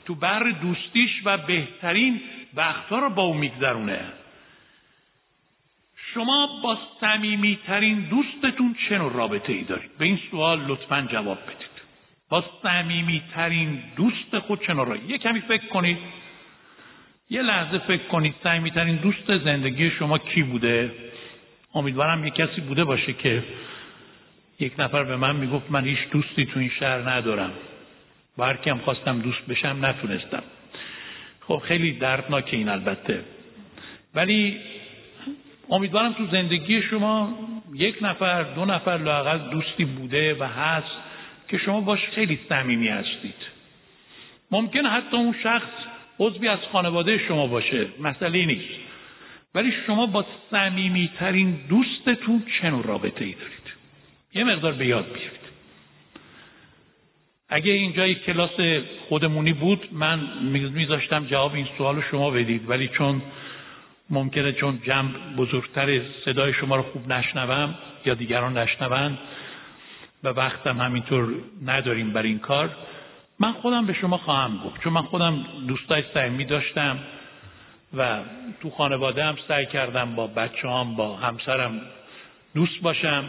تو 0.06 0.14
بر 0.14 0.50
دوستیش 0.50 1.22
و 1.24 1.38
بهترین 1.38 2.20
وقتها 2.54 2.98
رو 2.98 3.10
با 3.10 3.22
او 3.22 3.34
میگذرونه. 3.34 4.00
شما 6.14 6.60
با 6.62 6.78
صمیمیترین 7.00 8.00
دوستتون 8.00 8.76
چه 8.88 8.98
نوع 8.98 9.12
رابطه 9.12 9.52
ای 9.52 9.62
دارید؟ 9.62 9.90
به 9.98 10.04
این 10.04 10.18
سوال 10.30 10.60
لطفا 10.66 11.08
جواب 11.12 11.38
بدید. 11.42 11.74
با 12.28 12.44
صمیمیترین 12.62 13.82
دوست 13.96 14.38
خود 14.38 14.66
چه 14.66 14.72
نوع 14.72 14.98
یه 15.08 15.18
کمی 15.18 15.40
فکر 15.40 15.66
کنید. 15.66 15.98
یه 17.30 17.42
لحظه 17.42 17.78
فکر 17.78 18.02
کنید 18.02 18.34
صمیمیترین 18.42 18.96
دوست 18.96 19.38
زندگی 19.38 19.90
شما 19.90 20.18
کی 20.18 20.42
بوده؟ 20.42 20.92
امیدوارم 21.74 22.24
یه 22.24 22.30
کسی 22.30 22.60
بوده 22.60 22.84
باشه 22.84 23.12
که 23.12 23.42
یک 24.60 24.72
نفر 24.78 25.04
به 25.04 25.16
من 25.16 25.36
می‌گفت 25.36 25.70
من 25.70 25.84
هیچ 25.84 25.98
دوستی 26.10 26.46
تو 26.46 26.60
این 26.60 26.70
شهر 26.80 27.10
ندارم. 27.10 27.52
و 28.38 28.44
هر 28.44 28.56
کیم 28.56 28.78
خواستم 28.78 29.18
دوست 29.18 29.46
بشم 29.46 29.78
نتونستم. 29.80 30.42
خب 31.40 31.58
خیلی 31.58 31.92
دردناک 31.92 32.48
این 32.52 32.68
البته. 32.68 33.24
ولی 34.14 34.60
امیدوارم 35.70 36.12
تو 36.12 36.26
زندگی 36.26 36.82
شما 36.82 37.38
یک 37.74 37.96
نفر 38.00 38.42
دو 38.42 38.64
نفر 38.64 38.96
لاقل 38.96 39.38
دوستی 39.38 39.84
بوده 39.84 40.34
و 40.34 40.44
هست 40.44 40.96
که 41.48 41.58
شما 41.58 41.80
باش 41.80 42.00
خیلی 42.14 42.38
صمیمی 42.48 42.88
هستید. 42.88 43.54
ممکن 44.50 44.86
حتی 44.86 45.16
اون 45.16 45.34
شخص 45.42 45.70
عضوی 46.18 46.48
از 46.48 46.58
خانواده 46.72 47.18
شما 47.18 47.46
باشه 47.46 47.86
مسئله 48.00 48.46
نیست. 48.46 48.74
ولی 49.54 49.72
شما 49.86 50.06
با 50.06 50.26
صمیمیترین 50.50 51.58
دوستتون 51.68 52.42
چه 52.60 52.70
نوع 52.70 52.86
رابطه 52.86 53.24
ای 53.24 53.32
دارید؟ 53.32 53.74
یه 54.34 54.44
مقدار 54.44 54.72
به 54.72 54.86
یاد 54.86 55.04
بیارید. 55.04 55.44
اگه 57.48 57.72
اینجا 57.72 58.06
یک 58.06 58.24
کلاس 58.24 58.84
خودمونی 59.08 59.52
بود 59.52 59.88
من 59.92 60.20
میذاشتم 60.74 61.26
جواب 61.26 61.54
این 61.54 61.68
سوال 61.78 61.96
رو 61.96 62.02
شما 62.02 62.30
بدید 62.30 62.70
ولی 62.70 62.88
چون 62.88 63.22
ممکنه 64.10 64.52
چون 64.52 64.80
جمع 64.82 65.10
بزرگتر 65.36 66.00
صدای 66.24 66.52
شما 66.52 66.76
رو 66.76 66.82
خوب 66.82 67.12
نشنوم 67.12 67.74
یا 68.04 68.14
دیگران 68.14 68.58
نشنون 68.58 69.18
و 70.24 70.28
وقتم 70.28 70.80
همینطور 70.80 71.34
نداریم 71.64 72.12
بر 72.12 72.22
این 72.22 72.38
کار 72.38 72.70
من 73.40 73.52
خودم 73.52 73.86
به 73.86 73.92
شما 73.92 74.18
خواهم 74.18 74.58
گفت. 74.64 74.80
چون 74.80 74.92
من 74.92 75.02
خودم 75.02 75.44
دوستای 75.68 76.02
صمیمی 76.14 76.44
داشتم 76.44 76.98
و 77.96 78.20
تو 78.62 78.70
خانواده 78.70 79.24
هم 79.24 79.36
سعی 79.48 79.66
کردم 79.66 80.14
با 80.14 80.26
بچه 80.26 80.68
هم 80.68 80.94
با 80.94 81.16
همسرم 81.16 81.80
دوست 82.54 82.80
باشم 82.82 83.24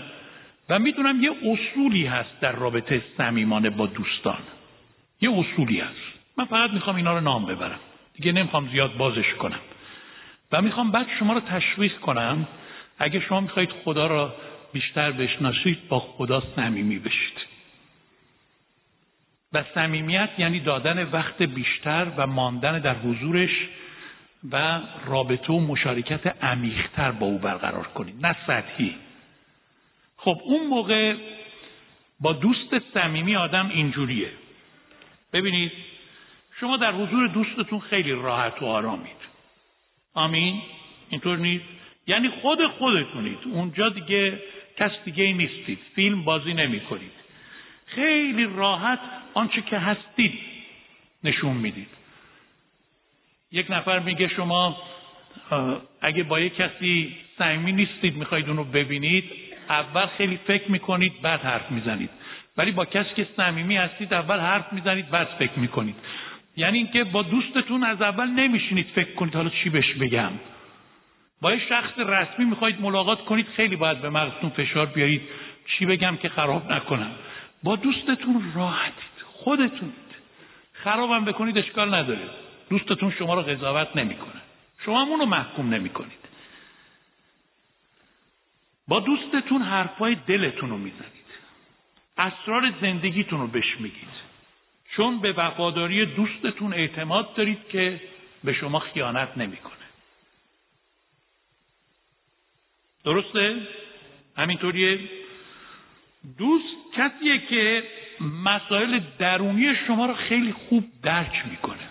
و 0.69 0.80
می‌دونم 0.80 1.23
یه 1.23 1.32
اصولی 1.32 2.05
هست 2.05 2.39
در 2.41 2.51
رابطه 2.51 3.01
صمیمانه 3.17 3.69
با 3.69 3.86
دوستان. 3.86 4.38
یه 5.21 5.32
اصولی 5.32 5.80
هست. 5.80 6.15
من 6.38 6.45
فقط 6.45 6.69
می‌خوام 6.69 6.95
اینا 6.95 7.13
رو 7.13 7.21
نام 7.21 7.45
ببرم. 7.45 7.80
دیگه 8.13 8.32
نمی‌خوام 8.32 8.69
زیاد 8.69 8.97
بازش 8.97 9.34
کنم. 9.34 9.59
و 10.52 10.62
می‌خوام 10.62 10.91
بعد 10.91 11.08
شما 11.20 11.34
رو 11.34 11.39
تشویق 11.39 12.00
کنم 12.00 12.48
اگه 13.00 13.20
شما 13.20 13.39
می‌خواهید 13.39 13.72
خدا 13.72 14.08
را 14.08 14.36
بیشتر 14.74 15.12
بشناسید 15.12 15.88
با 15.88 16.00
خدا 16.00 16.43
صمیمی 16.56 17.00
بشید. 17.00 17.56
و 19.54 19.64
صمیمیت 19.76 20.30
یعنی 20.38 20.60
دادن 20.60 21.04
وقت 21.04 21.41
بیشتر 21.41 22.08
و 22.18 22.28
ماندن 22.28 22.80
در 22.80 22.96
حضورش 22.96 23.68
و 24.52 24.82
رابطه 25.06 25.54
و 25.54 25.60
مشارکت 25.60 26.43
عمیقتر 26.43 27.12
با 27.12 27.26
او 27.26 27.38
برقرار 27.38 27.88
کنید 27.88 28.26
نه 28.26 28.36
سطحی. 28.48 28.96
خب 30.18 30.38
اون 30.43 30.68
موقع 30.68 31.16
با 32.20 32.34
دوست 32.34 32.80
صمیمی 32.93 33.36
آدم 33.36 33.70
اینجوریه. 33.70 34.30
ببینید 35.34 35.72
شما 36.60 36.78
در 36.78 36.91
حضور 36.91 37.28
دوستتون 37.28 37.80
خیلی 37.80 38.12
راحت 38.12 38.62
و 38.62 38.66
آرامید 38.66 39.24
آمین. 40.16 40.61
اینطور 41.09 41.38
نیست. 41.38 41.66
یعنی 42.07 42.30
خود 42.30 42.68
خودتونید. 42.68 43.38
اونجا 43.45 43.89
دیگه 43.89 44.39
کس 44.78 44.91
دیگه 45.05 45.24
ای 45.24 45.34
نیستید. 45.34 45.80
فیلم 45.95 46.24
بازی 46.24 46.53
نمی 46.53 46.80
کنید 46.80 47.11
خیلی 47.86 48.47
راحت 48.55 48.99
آنچه 49.34 49.61
که 49.61 49.78
هستید 49.78 50.39
نشون 51.24 51.53
می‌دید. 51.53 51.88
یک 53.51 53.66
نفر 53.70 53.99
میگه 53.99 54.28
شما 54.28 54.78
اگه 56.01 56.24
با 56.24 56.39
یک 56.39 56.55
کسی 56.55 57.16
صمیمی 57.38 57.72
نیستید 57.72 58.16
می‌خواید 58.16 58.49
اونو 58.49 58.63
ببینید 58.63 59.32
اول 59.70 60.05
خیلی 60.05 60.39
فکر 60.47 60.72
می‌کنید 60.72 61.22
بعد 61.22 61.41
حرف 61.41 61.72
می‌زنید. 61.72 62.09
ولی 62.57 62.72
با 62.72 62.86
کسی 62.86 63.09
که 63.16 63.28
صمیمی 63.36 63.78
هستید 63.78 64.13
اول 64.13 64.39
حرف 64.39 64.74
می‌زنید 64.74 65.09
بعد 65.09 65.28
فکر 65.28 65.59
می‌کنید. 65.59 65.95
یعنی 66.58 66.78
اینکه 66.78 67.03
با 67.03 67.22
دوستتون 67.22 67.84
از 67.84 68.01
اول 68.01 68.28
نمیشینید 68.28 68.88
فکر 68.88 69.14
کنید 69.14 69.36
حالا 69.36 69.49
چی 69.49 69.70
بهش 69.70 69.93
بگم. 69.93 70.32
با 71.41 71.53
یه 71.53 71.68
شخص 71.70 71.99
رسمی 71.99 72.45
می‌خواید 72.45 72.82
ملاقات 72.82 73.26
کنید 73.26 73.47
خیلی 73.47 73.76
باید 73.76 74.01
به 74.01 74.10
مغزتون 74.10 74.49
فشار 74.49 74.86
بیارید. 74.86 75.22
چی 75.68 75.86
بگم 75.86 76.18
که 76.18 76.30
خراب 76.30 76.72
نکنم. 76.72 77.12
با 77.64 77.76
دوستتون 77.76 78.51
راحتید 78.56 79.24
خودتونید 79.24 79.95
خرابم 80.74 81.26
بکنید 81.26 81.58
اشکال 81.58 81.93
نداره. 81.93 82.30
دوستتون 82.70 83.12
شما 83.12 83.34
رو 83.34 83.41
قضاوت 83.41 83.95
نمی‌کنه. 83.95 84.41
شما 84.86 85.01
هم 85.01 85.12
اونو 85.12 85.26
محکوم 85.26 85.74
نمی‌کنید. 85.74 86.26
با 88.88 88.99
دوستتون 88.99 89.62
حرفای 89.62 90.16
دلتون 90.28 90.70
رو 90.70 90.78
می‌زنید. 90.78 91.26
اسرار 92.18 92.74
زندگیتون 92.82 93.39
رو 93.39 93.47
بهش 93.47 93.78
میگید. 93.80 94.24
چون 94.96 95.20
به 95.20 95.34
وفاداری 95.34 96.06
دوستتون 96.06 96.74
اعتماد 96.74 97.34
دارید 97.34 97.68
که 97.70 98.02
به 98.43 98.54
شما 98.54 98.80
خیانت 98.80 99.38
نمی‌کنه. 99.38 99.74
درسته؟ 103.04 103.68
همینطوریه. 104.38 105.00
دوست 106.38 106.76
کسیه 106.96 107.39
که 107.39 107.84
مسائل 108.43 109.00
درونی 109.20 109.76
شما 109.88 110.06
رو 110.06 110.14
خیلی 110.14 110.54
خوب 110.54 110.84
درک 111.04 111.43
می‌کنه. 111.50 111.89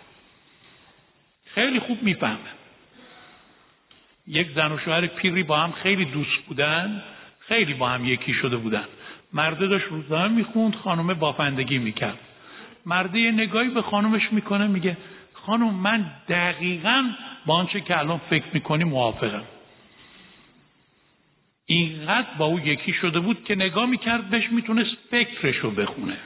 خیلی 1.46 1.80
خوب 1.80 2.02
می‌فهمه. 2.02 2.50
یک 4.26 4.50
زن 4.54 4.72
و 4.72 4.78
شوهر 4.78 5.06
پیری 5.06 5.42
با 5.42 5.60
هم 5.60 5.72
خیلی 5.72 6.04
دوست 6.04 6.36
بودن 6.48 7.02
خیلی 7.38 7.74
با 7.74 7.88
هم 7.88 8.04
یکی 8.04 8.34
شده 8.34 8.56
بودن. 8.56 8.88
مرده 9.32 9.66
داشت 9.66 9.86
روزنامه 9.86 10.28
می‌خوند 10.28 10.74
خانم 10.74 11.14
بافندگی 11.14 11.78
می‌کرد. 11.78 12.18
مرده 12.86 13.18
یه 13.18 13.30
نگاهی 13.30 13.68
به 13.68 13.82
خانومش 13.82 14.32
می‌کنه 14.32 14.66
میگه 14.66 14.96
خانم 15.32 15.74
من 15.74 16.10
دقیقا 16.28 17.10
با 17.46 17.54
آنچه 17.54 17.80
که 17.80 17.98
الان 17.98 18.20
فکر 18.30 18.44
می‌کنی 18.52 18.84
موافقم. 18.84 19.44
اینقدر 21.66 22.28
با 22.38 22.44
او 22.44 22.60
یکی 22.60 22.92
شده 22.92 23.20
بود 23.20 23.44
که 23.44 23.54
نگاه 23.54 23.86
می‌کرد 23.86 24.30
بهش 24.30 24.50
می‌تونست 24.50 24.96
فکرشو 25.10 25.70
بخونه. 25.70 26.16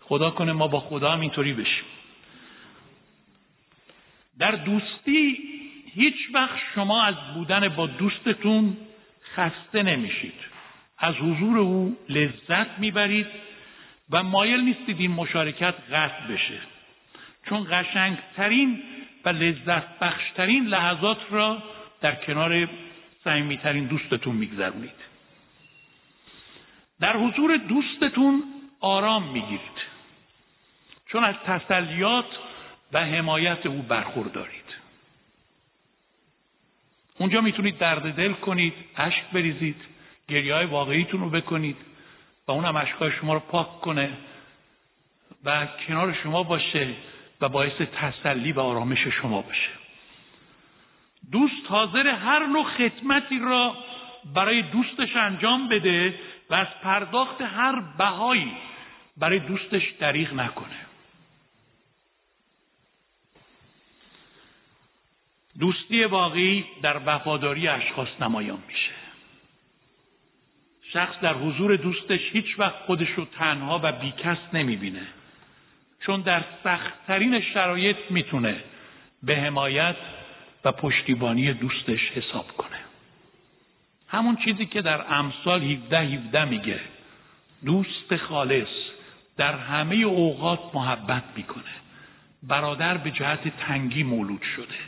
خدا 0.00 0.30
کنه 0.30 0.52
ما 0.52 0.68
با 0.68 0.80
خدا 0.80 1.12
هم 1.12 1.20
اینطوری 1.20 1.52
بشیم. 1.52 1.84
در 4.38 4.50
دوستی 4.50 5.38
هیچ 5.94 6.16
وقت 6.34 6.58
شما 6.74 7.02
از 7.02 7.14
بودن 7.34 7.68
با 7.68 7.86
دوستتون 7.86 8.76
خسته 9.34 9.82
نمیشید. 9.82 10.34
از 10.98 11.14
حضور 11.14 11.58
او 11.58 11.96
لذت 12.08 12.78
می‌برید. 12.78 13.26
و 14.10 14.22
مایل 14.22 14.60
نیستید 14.60 15.00
این 15.00 15.10
مشارکت 15.10 15.74
قطع 15.92 16.26
بشه. 16.26 16.58
چون 17.48 17.66
قشنگترین 17.70 18.82
و 19.24 19.28
لذت 19.28 19.98
بخشترین 19.98 20.66
لحظات 20.66 21.18
را 21.30 21.62
در 22.00 22.14
کنار 22.14 22.68
صمیمیترین 23.24 23.86
دوستتون 23.86 24.36
میگذرونید. 24.36 25.14
در 27.00 27.16
حضور 27.16 27.56
دوستتون 27.56 28.42
آرام 28.80 29.32
می‌گیرید. 29.32 29.94
چون 31.06 31.24
از 31.24 31.34
تسلیات 31.46 32.26
و 32.92 33.04
حمایت 33.04 33.66
او 33.66 33.82
برخوردارید. 33.82 34.64
اونجا 37.18 37.40
می‌تونید 37.40 37.78
درد 37.78 38.14
دل 38.14 38.32
کنید 38.32 38.74
اشک 38.96 39.30
بریزید 39.32 39.76
گریه 40.28 40.54
های 40.54 40.66
واقعیتون 40.66 41.20
رو 41.20 41.30
بکنید. 41.30 41.76
و 42.48 42.52
اونم 42.52 42.76
اشکای 42.76 43.12
شما 43.12 43.34
رو 43.34 43.40
پاک 43.40 43.80
کنه 43.80 44.10
و 45.44 45.66
کنار 45.86 46.16
شما 46.22 46.42
باشه 46.42 46.94
و 47.40 47.48
باعث 47.48 47.72
تسلی 47.72 48.52
و 48.52 48.60
آرامش 48.60 48.98
شما 48.98 49.42
باشه. 49.42 49.70
دوست 51.32 51.66
حاضر 51.68 52.06
هر 52.06 52.46
نوع 52.46 52.64
خدمتی 52.64 53.38
را 53.38 53.76
برای 54.34 54.62
دوستش 54.62 55.16
انجام 55.16 55.68
بده 55.68 56.14
و 56.50 56.54
از 56.54 56.66
پرداخت 56.82 57.40
هر 57.40 57.80
بهایی 57.98 58.52
برای 59.16 59.38
دوستش 59.38 59.90
دریغ 59.90 60.32
نکنه. 60.32 60.84
دوستی 65.58 66.04
واقعی 66.04 66.64
در 66.82 67.00
وفاداری 67.06 67.68
اشخاص 67.68 68.08
نمایان 68.20 68.62
میشه. 68.68 68.83
شخص 70.94 71.20
در 71.20 71.34
حضور 71.34 71.76
دوستش 71.76 72.20
هیچ 72.32 72.58
وقت 72.58 72.74
خودش 72.86 73.08
رو 73.16 73.24
تنها 73.24 73.80
و 73.82 73.92
بیکس 73.92 74.38
نمی‌بینه. 74.52 75.06
چون 76.06 76.20
در 76.20 76.44
سختترین 76.64 77.40
شرایط 77.40 77.96
می‌تونه 78.10 78.56
به 79.22 79.36
حمایت 79.36 79.96
و 80.64 80.72
پشتیبانی 80.72 81.52
دوستش 81.52 82.10
حساب 82.10 82.46
کنه. 82.46 82.78
همون 84.08 84.36
چیزی 84.36 84.66
که 84.66 84.82
در 84.82 85.14
امثال 85.14 85.62
17 85.62 85.98
17 85.98 86.44
میگه 86.44 86.80
دوست 87.64 88.16
خالص 88.16 88.68
در 89.36 89.58
همه 89.58 89.96
اوقات 89.96 90.60
محبت 90.74 91.24
می‌کنه. 91.36 91.74
برادر 92.42 92.96
به 92.96 93.10
جهت 93.10 93.48
تنگی 93.48 94.02
مولود 94.02 94.42
شده. 94.56 94.78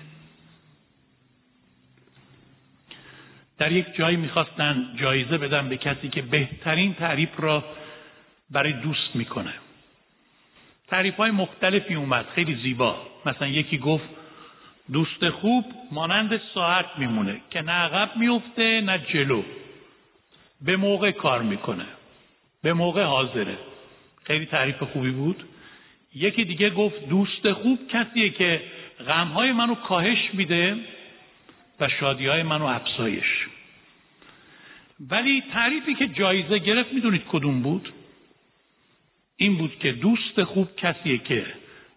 در 3.58 3.72
یک 3.72 3.86
جایی 3.94 4.16
می‌خواستن 4.16 4.88
جایزه 4.96 5.38
بدن 5.38 5.68
به 5.68 5.76
کسی 5.76 6.08
که 6.08 6.22
بهترین 6.22 6.94
تعریف 6.94 7.30
را 7.38 7.64
برای 8.50 8.72
دوست 8.72 9.16
می‌کنه. 9.16 9.52
تعریف 10.88 11.16
های 11.16 11.30
مختلفی 11.30 11.94
اومد 11.94 12.26
خیلی 12.34 12.54
زیبا. 12.54 13.06
مثلا 13.26 13.48
یکی 13.48 13.78
گفت 13.78 14.08
دوست 14.92 15.30
خوب 15.30 15.64
مانند 15.92 16.40
ساعت 16.54 16.86
میمونه 16.98 17.40
که 17.50 17.62
نه 17.62 17.72
عقب 17.72 18.16
میفته 18.16 18.80
نه 18.80 18.98
جلو. 18.98 19.42
به 20.60 20.76
موقع 20.76 21.10
کار 21.10 21.42
می‌کنه 21.42 21.86
به 22.62 22.72
موقع 22.72 23.02
حاضره. 23.02 23.58
خیلی 24.24 24.46
تعریف 24.46 24.82
خوبی 24.82 25.10
بود. 25.10 25.44
یکی 26.14 26.44
دیگه 26.44 26.70
گفت 26.70 27.08
دوست 27.08 27.52
خوب 27.52 27.78
کسیه 27.88 28.30
که 28.30 28.62
غمهای 29.06 29.52
منو 29.52 29.74
کاهش 29.74 30.18
میده 30.32 30.76
و 31.80 31.88
شادی 31.88 32.26
های 32.26 32.42
منو 32.42 32.64
افزایش. 32.64 33.46
ولی 35.00 35.42
تعریفی 35.52 35.94
که 35.94 36.08
جایزه 36.08 36.58
گرفت 36.58 36.92
می‌دونید 36.92 37.24
کدوم 37.28 37.62
بود؟ 37.62 37.92
این 39.36 39.58
بود 39.58 39.78
که 39.78 39.92
دوست 39.92 40.44
خوب 40.44 40.76
کسیه 40.76 41.18
که 41.18 41.46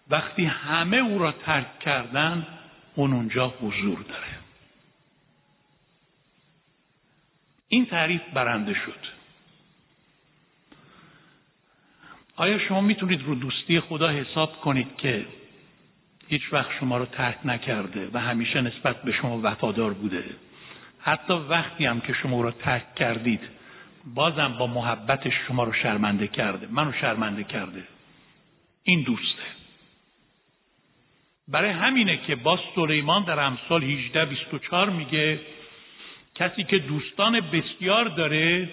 وقتی 0.09 0.45
همه 0.45 0.97
او 0.97 1.19
را 1.19 1.32
ترک 1.32 1.80
کردن 1.80 2.47
اون 2.95 3.13
اونجا 3.13 3.47
حضور 3.47 3.99
داره. 3.99 4.39
این 7.67 7.86
تعریف 7.86 8.21
برنده 8.34 8.73
شد. 8.73 9.19
آیا 12.36 12.59
شما 12.59 12.82
می‌تونید 12.82 13.21
رو 13.21 13.36
دوستی 13.36 13.80
خدا 13.80 14.09
حساب 14.09 14.61
کنید 14.61 14.97
که 14.97 15.25
هیچ 16.30 16.53
وقت 16.53 16.71
شما 16.80 16.97
رو 16.97 17.05
ترک 17.05 17.38
نکرده 17.45 18.09
و 18.13 18.19
همیشه 18.19 18.61
نسبت 18.61 19.03
به 19.03 19.11
شما 19.11 19.39
وفادار 19.43 19.93
بوده. 19.93 20.23
حتی 20.99 21.34
وقتی 21.34 21.86
هم 21.86 22.01
که 22.01 22.13
شما 22.13 22.41
رو 22.41 22.51
ترک 22.51 22.95
کردید 22.95 23.41
بازم 24.05 24.55
با 24.59 24.67
محبتش 24.67 25.34
شما 25.47 25.63
رو 25.63 25.73
شرمنده 25.73 26.27
کرده 26.27 26.67
منو 26.71 26.93
شرمنده 26.93 27.43
کرده. 27.43 27.84
این 28.84 29.01
دوسته. 29.01 29.43
برای 31.47 31.69
همینه 31.69 32.17
که 32.17 32.36
با 32.36 32.59
سلیمان 32.75 33.23
در 33.23 33.39
امثال 33.39 33.84
18 33.84 34.25
24 34.25 34.89
میگه 34.89 35.39
کسی 36.36 36.63
که 36.63 36.77
دوستان 36.77 37.39
بسیار 37.39 38.05
داره 38.05 38.69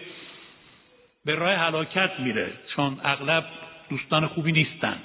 به 1.25 1.35
راه 1.35 1.55
هلاکت 1.55 2.11
میره 2.19 2.53
چون 2.77 3.01
اغلب 3.05 3.45
دوستان 3.91 4.27
خوبی 4.27 4.53
نیستن. 4.53 4.99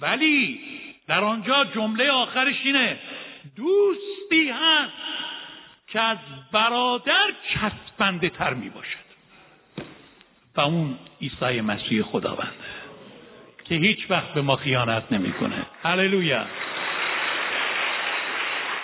ولی 0.00 0.60
در 1.12 1.24
آنجا 1.24 1.64
جمله 1.64 2.10
آخرش 2.10 2.54
اینه. 2.64 2.98
دوستی 3.56 4.50
هست 4.50 4.92
که 5.88 6.00
از 6.00 6.18
برادر 6.52 7.32
چسبنده 7.54 8.28
تر 8.28 8.54
می 8.54 8.70
باشد 8.70 8.98
و 10.56 10.60
اون 10.60 10.98
عیسی 11.20 11.60
مسیح 11.60 12.02
خداونده 12.02 12.52
که 13.64 13.74
هیچ 13.74 13.98
وقت 14.10 14.34
به 14.34 14.42
ما 14.42 14.56
خیانت 14.56 15.12
نمی‌کنه. 15.12 15.66
هللویا. 15.82 16.46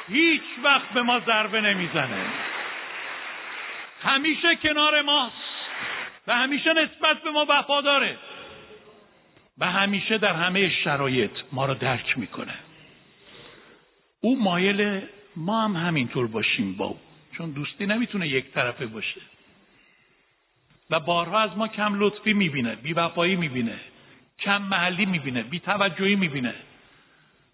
هیچ 0.08 0.42
وقت 0.62 0.88
به 0.88 1.02
ما 1.02 1.20
ضربه 1.20 1.60
نمی‌زنه. 1.60 2.26
همیشه 4.02 4.56
کنار 4.56 5.02
ماست 5.02 5.34
و 6.26 6.34
همیشه 6.34 6.72
نسبت 6.72 7.22
به 7.22 7.30
ما 7.30 7.46
وفاداره. 7.48 8.16
و 9.60 9.70
همیشه 9.70 10.18
در 10.18 10.32
همه 10.32 10.70
شرایط 10.70 11.30
ما 11.52 11.66
را 11.66 11.74
درک 11.74 12.18
می‌کنه. 12.18 12.54
او 14.20 14.42
مایل 14.42 15.00
ما 15.36 15.64
هم 15.64 15.76
همینطور 15.76 16.26
باشیم 16.26 16.76
با 16.76 16.84
او 16.84 16.98
چون 17.36 17.50
دوستی 17.50 17.86
نمی‌تونه 17.86 18.28
یک 18.28 18.50
طرفه 18.50 18.86
باشه. 18.86 19.20
و 20.90 21.00
بارها 21.00 21.40
از 21.40 21.56
ما 21.56 21.68
کم 21.68 22.00
لطفی 22.00 22.32
می‌بینه 22.32 22.74
بی 22.74 22.92
وفایی 22.92 23.36
می‌بینه 23.36 23.80
کم 24.38 24.62
محلی 24.62 25.06
می‌بینه 25.06 25.42
بی 25.42 25.60
توجهی 25.60 26.16
می‌بینه. 26.16 26.54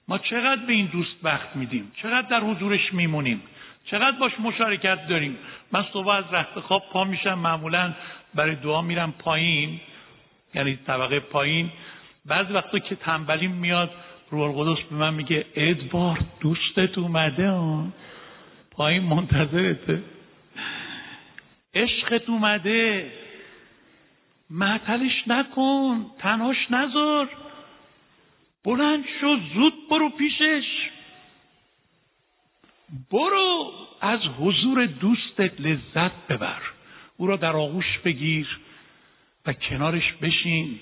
ما 0.09 0.19
چقدر 0.19 0.67
به 0.67 0.73
این 0.73 0.87
دوست 0.87 1.17
وقت 1.23 1.57
میدیم؟ 1.57 1.93
چقدر 2.03 2.29
در 2.29 2.41
حضورش 2.41 2.95
میمونیم؟ 2.95 3.43
چقدر 3.85 4.19
باش 4.19 4.33
مشارکت 4.41 5.09
داریم؟ 5.09 5.39
من 5.73 5.85
صبح 5.93 6.09
از 6.09 6.25
رخت 6.33 6.61
خواب 6.61 6.83
پا 6.93 7.05
میشم 7.05 7.39
معمولا 7.39 7.93
برای 8.35 8.55
دعا 8.55 8.83
میرم 8.83 9.13
پایین 9.13 9.81
یعنی 10.55 10.79
طبقه 10.87 11.21
پایین. 11.21 11.71
بعضی 12.27 12.53
وقتا 12.53 12.79
که 12.79 12.97
تنبلیم 12.97 13.51
میاد 13.51 13.91
روح 14.31 14.59
القدس 14.59 14.83
به 14.83 14.97
من 14.97 15.15
میگه 15.15 15.47
ادوارد 15.55 16.27
دوستت 16.41 16.99
اومده؟ 16.99 17.53
پایین 18.71 19.03
منتظرته. 19.03 20.03
عشقت 21.75 22.29
اومده. 22.29 23.13
معطلش 24.51 25.29
نکن 25.29 26.07
تنهاش 26.19 26.71
نذار. 26.71 27.29
بلند 28.65 29.05
شو 29.21 29.37
زود 29.55 29.75
برو 29.91 30.09
پیشش. 30.09 30.65
برو 33.11 33.73
از 34.01 34.21
حضور 34.21 34.87
دوستت 34.87 35.61
لذت 35.61 36.27
ببر. 36.29 36.63
او 37.17 37.27
را 37.27 37.37
در 37.37 37.57
آغوش 37.57 37.99
بگیر 38.05 38.59
و 39.47 39.53
کنارش 39.53 40.13
بشین. 40.13 40.81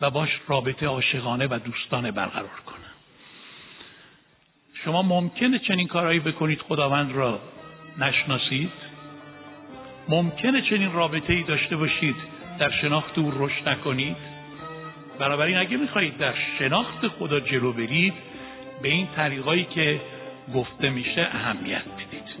و 0.00 0.10
باش 0.10 0.30
رابطه 0.48 0.86
عاشقانه 0.86 1.46
و 1.46 1.58
دوستانه 1.64 2.10
برقرار 2.10 2.60
کنه. 2.66 2.76
شما 4.84 5.02
ممکنه 5.02 5.58
چنین 5.58 5.86
کارهایی 5.86 6.20
بکنید 6.20 6.60
خداوند 6.60 7.12
را 7.12 7.40
نشناسید. 7.98 8.72
ممکنه 10.08 10.62
چنین 10.62 10.92
رابطه 10.92 11.32
ای 11.32 11.42
داشته 11.42 11.76
باشید 11.76 12.16
در 12.58 12.70
شناخت 12.70 13.18
او 13.18 13.32
رشد 13.36 13.68
نکنید. 13.68 14.16
بنابراین 15.18 15.56
اگه 15.56 15.76
می‌خواهید 15.76 16.16
در 16.16 16.34
شناخت 16.58 17.08
خدا 17.08 17.40
جلو 17.40 17.72
برید 17.72 18.14
به 18.82 18.88
این 18.88 19.08
طریقایی 19.16 19.64
که 19.64 20.00
گفته 20.54 20.90
میشه 20.90 21.28
اهمیت 21.32 21.84
بدید. 21.84 22.40